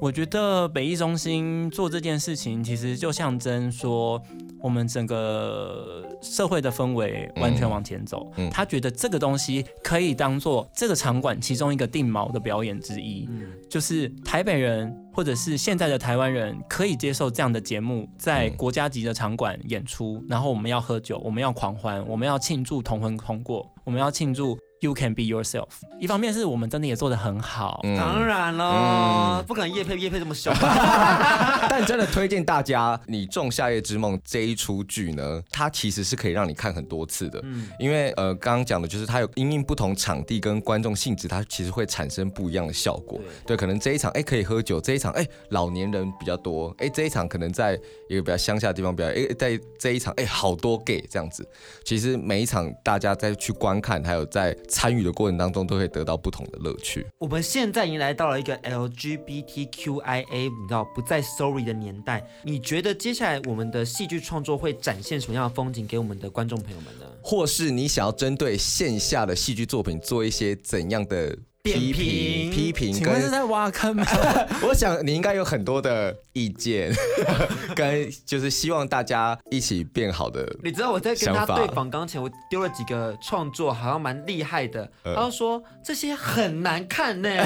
[0.01, 4.21] 我觉得北艺中心做这件事情，其实就象征说，
[4.61, 8.33] 我们整个社会的氛围完全往前走。
[8.37, 14.97] 嗯，他觉得这个东西可以当做这个场馆其中一个定锚的表演之一，嗯，就是台北人。
[15.19, 24.57] 或者是现在的台湾人可以接受这样的节目在国家级的场馆演出，然后我们要喝酒，我们要狂欢，我们要庆祝同婚通过，我们要庆祝。
[24.81, 25.67] You can be yourself。
[25.99, 30.55] 一方面是我们真的也做得很好，嗯、当然喽，嗯、不可能叶配叶配这么凶。
[31.69, 37.41] 但真的推荐大家，你《仲夏夜之梦》这一出剧呢，它其实是可以让你看很多次的。
[37.43, 43.19] 嗯，因为呃，刚刚讲的就是它有因应不同场地跟观众性质，它其实会产生不一样的效果。
[43.19, 47.75] 对，对，可能这一场哎可以喝酒，这一场哎老年人比较多，哎这一场可能在
[48.09, 51.45] 一个比较乡下的地方比较，哎在这一场哎好多 gay 这样子。
[51.85, 57.07] 其实每一场大家再去观看，还有在参与的过程当中，都会得到不同的乐趣。
[57.19, 62.25] 我们现在已经来到了一个 LGBTQIA，你知道不再 sorry 的年代。
[62.45, 67.07] 你觉得接下来我们的戏剧创作会展现什么样的风景给我们的观众朋友们呢？
[67.23, 71.37] 或是你想要针对线下的戏剧作品做一些怎样的？
[71.75, 74.05] 批评批评，请问是在挖坑吗？
[74.63, 76.93] 我想你应该有很多的意见，
[77.75, 80.47] 跟就是希望大家一起变好的。
[80.63, 84.91] 你知道我在跟他对访刚前，我丢了几个创作，好像蛮厉害的。
[85.05, 87.29] 他就说这些很难看呢，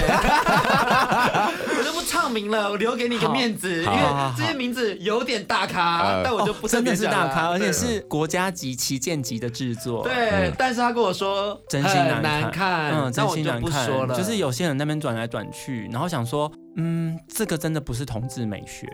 [1.78, 3.98] 我就不唱名了，我留给你个面子，因为
[4.36, 10.02] 这些名字有点大咖，但我就不真的是大咖，而且是国家级旗舰级的制作。
[10.04, 11.92] 对，但是他跟我说真心
[12.22, 13.88] 难看，嗯，真心难看。
[14.16, 18.86] 就是有些人那边转来转去，然后想说，嗯，这个真的不是同志美学，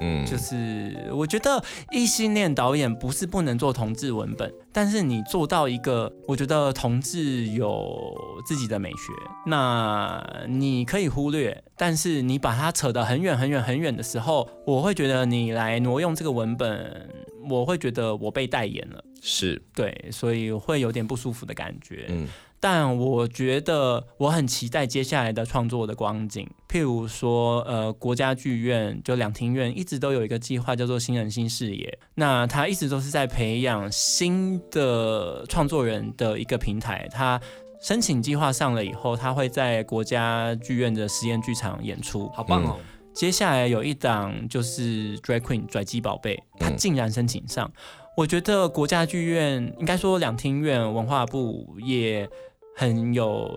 [0.00, 8.14] 嗯，就是我觉得异性恋导演不是不能做同志文本，但是你做到一个，我觉得同志有
[8.46, 9.12] 自己的美学，
[9.46, 17.08] 那你可以忽略，但是你把它扯得很远很远很远的时候，我会觉得你来挪用这个文本，
[17.48, 19.62] 我会觉得我被代言了，是。
[19.74, 22.26] 对，所以会有点不舒服的感觉，嗯。
[22.58, 37.06] 但我觉得我很期待接下来的创作的光景，譬如说，呃，国家剧院就两厅院一直都有一个计划叫做“新人新视野”，那他一直都是在培养新的创作人的一个平台。
[37.12, 37.40] 他
[37.80, 42.78] 申请计划上了以后，他会在国家剧院的实验剧场演出，好棒哦！
[43.12, 47.70] 接下来有一档就是 Drag Queen 拽鸡宝贝，他竟然申请上。
[48.16, 52.26] 我觉得国家剧院应该说两厅院文化部也
[52.74, 53.54] 很有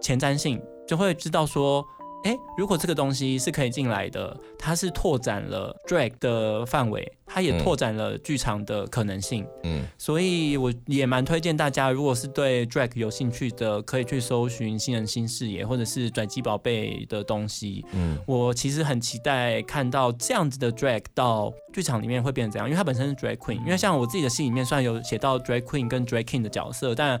[0.00, 1.84] 前瞻性，就会知道说，
[2.24, 9.46] 哎，如果这个东西是可以进来的，它是拓展了 drag 的范围，它也拓展了剧场的可能性。
[9.62, 17.84] 嗯，所以我也蛮推荐大家，如果是对 drag 有兴趣的，可以去搜寻新人新视野或者是转机宝贝的东西。
[17.92, 21.52] 嗯，我其实很期待看到这样子的 drag 到。
[21.72, 22.68] 剧场里面会变成怎样？
[22.68, 27.18] 因为它本身是 drag queen，因为像我自己的戏里面虽然有写到 drag queen 跟 drag king 的角色，但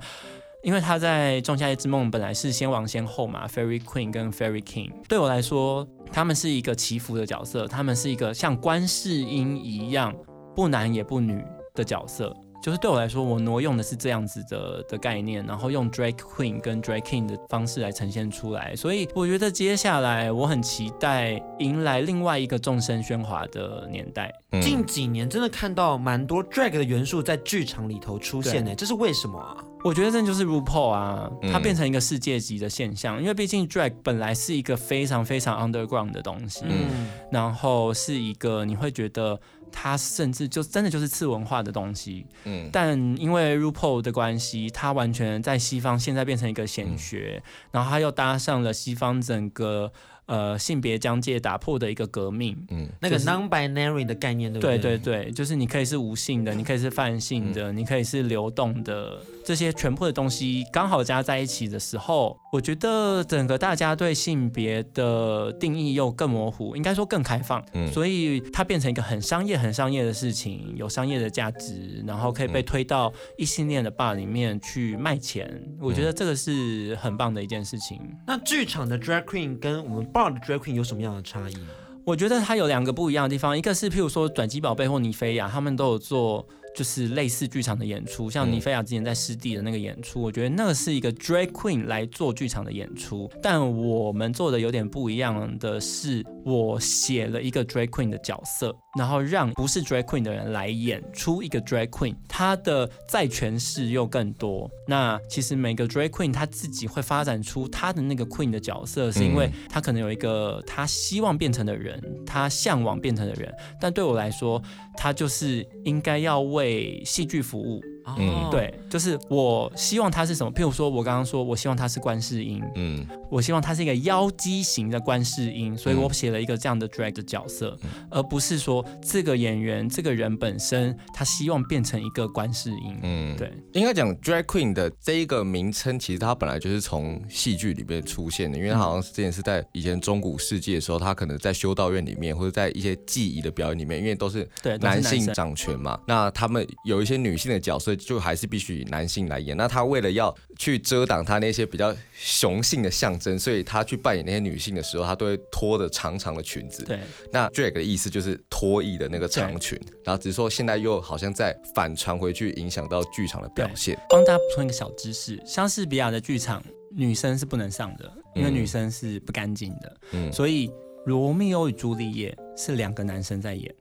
[0.62, 10.14] 因为他在《仲夏夜之梦》本来是先王先后嘛，fairy queen 跟 fairy king，对我来说，他们是一个祈福的角色，他们是一个像观世音一样
[10.54, 11.42] 不男也不女
[11.74, 12.34] 的角色。
[12.62, 18.76] 就是对我来说，我挪用的是这样子的的概念，然后用 drag queen 跟 drag king 的方式来呈现出来。
[18.76, 24.30] 所以我觉得接下来我很期待迎来另外一个众生喧哗的年代。
[24.50, 29.64] 嗯、近几年真的看到蛮多 drag 的元素在剧场里头出现呢，对这是为什么啊？
[29.82, 39.40] 我觉得这就是 RuPaul 啊，它变成一个世界级的现象，嗯、因为毕竟 drag 本来是一个非常非常 underground 的东西，嗯，然后是一个你会觉得。
[39.72, 49.92] 它甚至就真的就是次文化的东西，嗯，但因为 RuPaul 的关系，它完全在西方现在变成一个显学，嗯、然后它又搭上了西方整个
[50.30, 52.56] 呃性别疆界打破的一个革命。
[52.70, 54.78] 嗯，那个 non-binary 的概念，对不对？
[54.78, 67.60] 对对对，就是你可以是无性的，你可以是泛性的，嗯、你可以是流动的，这些全部的东西刚好加在一起的时候，我觉得整个大家对性别的定义又更模糊，应该说更开放。
[67.72, 75.60] 嗯，所以它变成一个很商业、很商业的事情，有商业的价值，然后可以被推到异性恋的 bar 里面去卖钱。
[75.80, 78.00] 我觉得这个是很棒的一件事情。
[78.26, 81.56] 那剧场的 drag queen 跟我们 bar 的 drag queen 有什么样的差异？
[82.04, 86.46] 我觉得它有两个不一样的地方，一个是譬如说转机宝贝或尼菲亚，他们都有做。
[86.72, 93.28] 就是类似剧场的演出，像尼菲亚之前在湿地的那个演出，嗯、我觉得那个是一个 drag queen 来做剧场的演出。
[93.42, 104.70] 但我们做的有点不一样的是，我写了一个 drag queen 的角色，然后让不是 drag queen 的人来演出一个 drag queen，他的再诠释又更多。
[104.86, 113.52] 那其实每个 drag queen 他自己会发展出他的那个 queen 的角色，是因为他可能有一个他希望变成的人，他向往变成的人。
[113.80, 114.62] 但对我来说，
[114.96, 117.80] 他就是应该要为为戏剧服务。
[118.18, 120.52] 嗯，对，就是我希望他是什么？
[120.52, 144.48] 譬如说，我刚刚说，我希望他是观世音，嗯，我希望他是一个妖姬型的观世音，所以我写了一个这样的 drag 的角色，嗯、而不是说这个演员这个人本身他希望变成一个观世音，嗯，对，应该讲 drag queen 的这一个名称，其实它本来就是从戏剧里面出现的，因为它好像是之前是在以前中古世纪的时候，他可能在修道院里面或者在一些技艺的表演里面，因为都是
[144.80, 147.89] 男性掌权嘛，那他们有一些女性的角色。
[147.96, 149.56] 就还是必须以男性来演。
[149.56, 156.84] 那他为了要去遮挡他那些比较雄性的象征，所以他去扮演那些女性的时候，他都会拖着长长的裙子。
[156.84, 156.98] 对，
[157.32, 159.80] 那 drag 的意思就是脱衣的那个长裙。
[160.04, 163.98] 然后只是说现在又好像在反传回去，影响到剧场的表现。
[164.08, 166.62] 帮大家补充一个小知识：莎士比亚的剧场，
[166.94, 169.96] 女生是不能上的，因为女生是不干净的。
[170.12, 170.70] 嗯，所以
[171.06, 173.74] 罗密欧与朱丽叶是两个男生在演。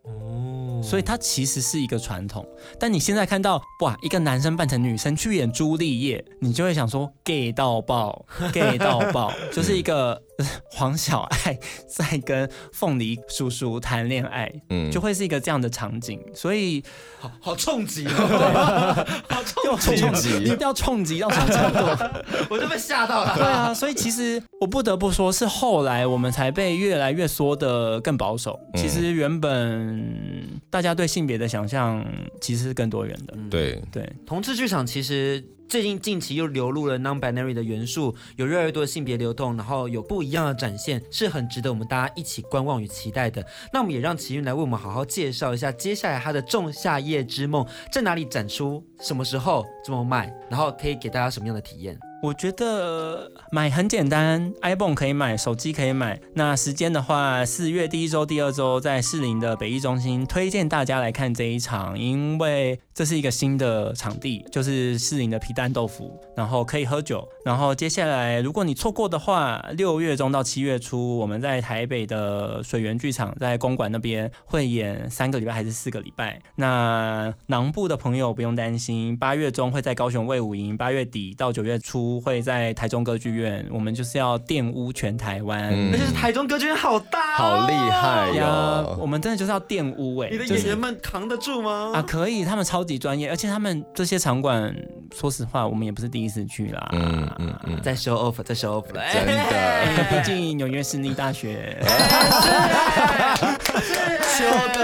[0.80, 0.84] 哦。
[0.84, 2.46] 所以它其实是一个传统，
[2.80, 10.22] 但你现在看到哇，一个男生扮成女生去演朱丽叶，你就会想说 gay 到爆，gay 到爆， 就是一个
[10.72, 16.84] 黄小爱在跟凤梨叔叔谈恋爱，嗯，就会是一个这样的场景，所以
[17.20, 19.44] 好好冲击哦， 好
[19.76, 22.46] 冲击，你不要冲击到什么程度？
[22.50, 23.36] 我就被吓到了。
[23.36, 28.60] 对啊，所以其实我不得不说，是后来我们才被越来越说的更保守。
[28.76, 30.60] 其实原本。
[30.72, 32.06] 大家对性别的想象
[32.40, 33.36] 其实是更多元的。
[33.50, 43.46] 对、嗯、对，同志剧场其实最近近期又流入了 non-binary 的元素，有越来越多的性别流动，然后有不一样的展现，是很值得我们大家一起观望与期待的。
[43.72, 51.96] 那我们也让奇云来为我们好好介绍一下，接下来他的《仲夏夜之梦》在哪里展出，什么时候这么卖，然后可以给大家什么样的体验？
[52.22, 56.20] 我觉得买很简单，iPhone 可以买，手机可以买。
[56.34, 67.26] 那时间的话，四月第一周、第二周在士林的北艺中心，推荐大家来看这一场，因为这是一个新的场地，就是士林的皮蛋豆腐，然后可以喝酒。
[67.46, 76.42] 然后接下来，如果你错过的话，六月中到七月初，我们在台北的水源剧场，在公馆那边会演三个礼拜还是四个礼拜？
[76.56, 82.20] 那南部的朋友不用担心，八月中会在高雄卫武营，八月底到九月初。
[82.20, 85.74] 会在台中歌剧院，我们就是要玷污全台湾。
[85.94, 88.84] 而且是台中歌剧院好大，好厉害呀！
[89.00, 90.28] 我们真的就是要玷污哎！
[90.30, 91.94] 你的演员们扛得住吗？
[91.96, 94.76] 啊，可以，他们超级专业，而且他们这些场馆，
[95.16, 96.90] 说实话，我们也不是第一次去啦。
[96.94, 101.78] 嗯嗯嗯，在 show off，在 show off，真的，毕竟纽约市立大学，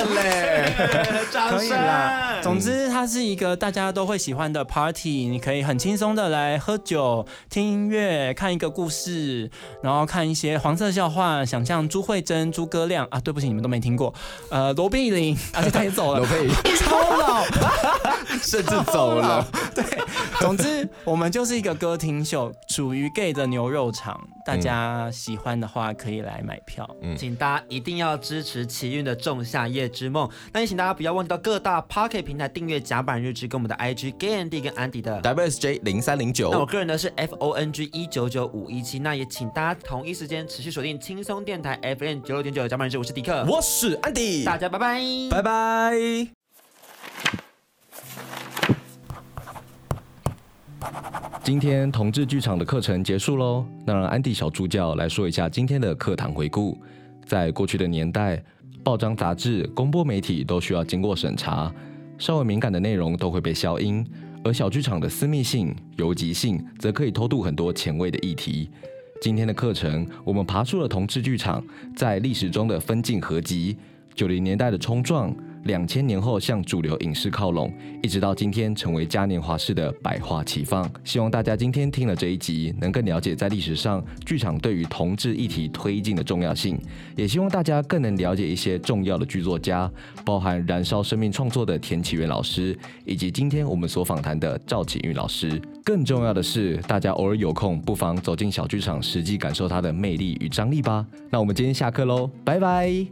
[0.04, 0.74] 嘞，
[1.50, 2.39] 可以啦。
[2.41, 7.26] 总之，它是一个大家都会喜欢的 party，你可以很轻松的来喝酒。
[7.50, 9.50] 听音乐，看一个故事，
[9.82, 14.14] 然后看一些黄色笑话，想象朱慧珍、诸葛亮啊，对不起，你们都没听过。
[14.50, 17.43] 呃，罗碧玲，而且他也走了， 罗碧玲超老，
[18.41, 19.48] 甚至走了。
[19.74, 19.84] 对，
[20.39, 24.20] 总之我们就是一个歌厅秀，属于 gay 的牛肉场。
[24.46, 30.28] 大家喜欢的话可以来买票，嗯，请大家一定要支持奇运的《仲夏夜之梦》。
[30.54, 36.52] 那也请大家不要忘记到各大 Pocket 平台订阅甲板日志跟我们的 IG Gay Andy 跟安迪的 WSJ 零三零九。
[36.52, 39.00] 那我个人呢是 FONG 一九九五一七。
[39.00, 42.98] 那也请大家同一时间持续锁定轻松电台 FM 九六点九甲板日志。
[43.00, 46.45] 我是迪克，我是安迪，大家拜拜，拜拜。
[51.43, 56.75] 今天同志剧场的课程结束喽，那让安迪小助教来说一下今天的课堂回顾。
[57.25, 58.43] 在过去的年代，
[58.83, 61.71] 报章杂志、公播媒体都需要经过审查，
[62.17, 64.05] 稍微敏感的内容都会被消音，
[64.43, 68.70] 而小剧场的私密性、游击性则可以偷渡很多前卫的议题。
[69.21, 71.63] 今天的课程，我们爬出了同志剧场
[71.95, 73.78] 在历史中的分镜合集，
[74.13, 75.32] 九零年代的冲撞。
[75.66, 77.71] 两千年后向主流影视靠拢，
[78.01, 80.89] 一直到今天成为嘉年华式的百花齐放。
[81.04, 86.79] 希望大家今天听了这一集，能更了解在历史上剧场对于同志议题推进的重要性，
[87.16, 89.92] 也希望大家更能了解一些重要的剧作家，
[90.24, 95.62] 包含燃烧生命创作的田启源老师，以及今天我们所访谈的赵启玉老师。
[95.83, 101.05] 更重要的是，大家偶尔有空，不妨走进小剧场，实际感受它的魅力与张力吧。
[101.32, 103.05] 那我们今天下课喽，拜拜。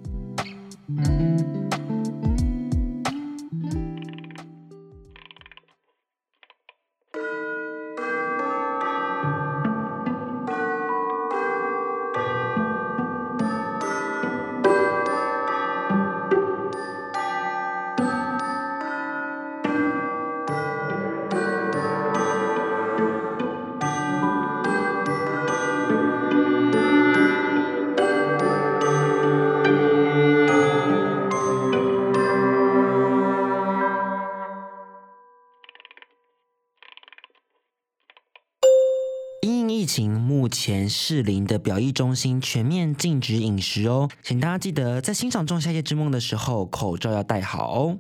[40.66, 47.98] 前士林的表意中心全面禁止饮食哦，请大家记得在欣赏《仲夏夜之梦》的时候，口罩要戴好哦。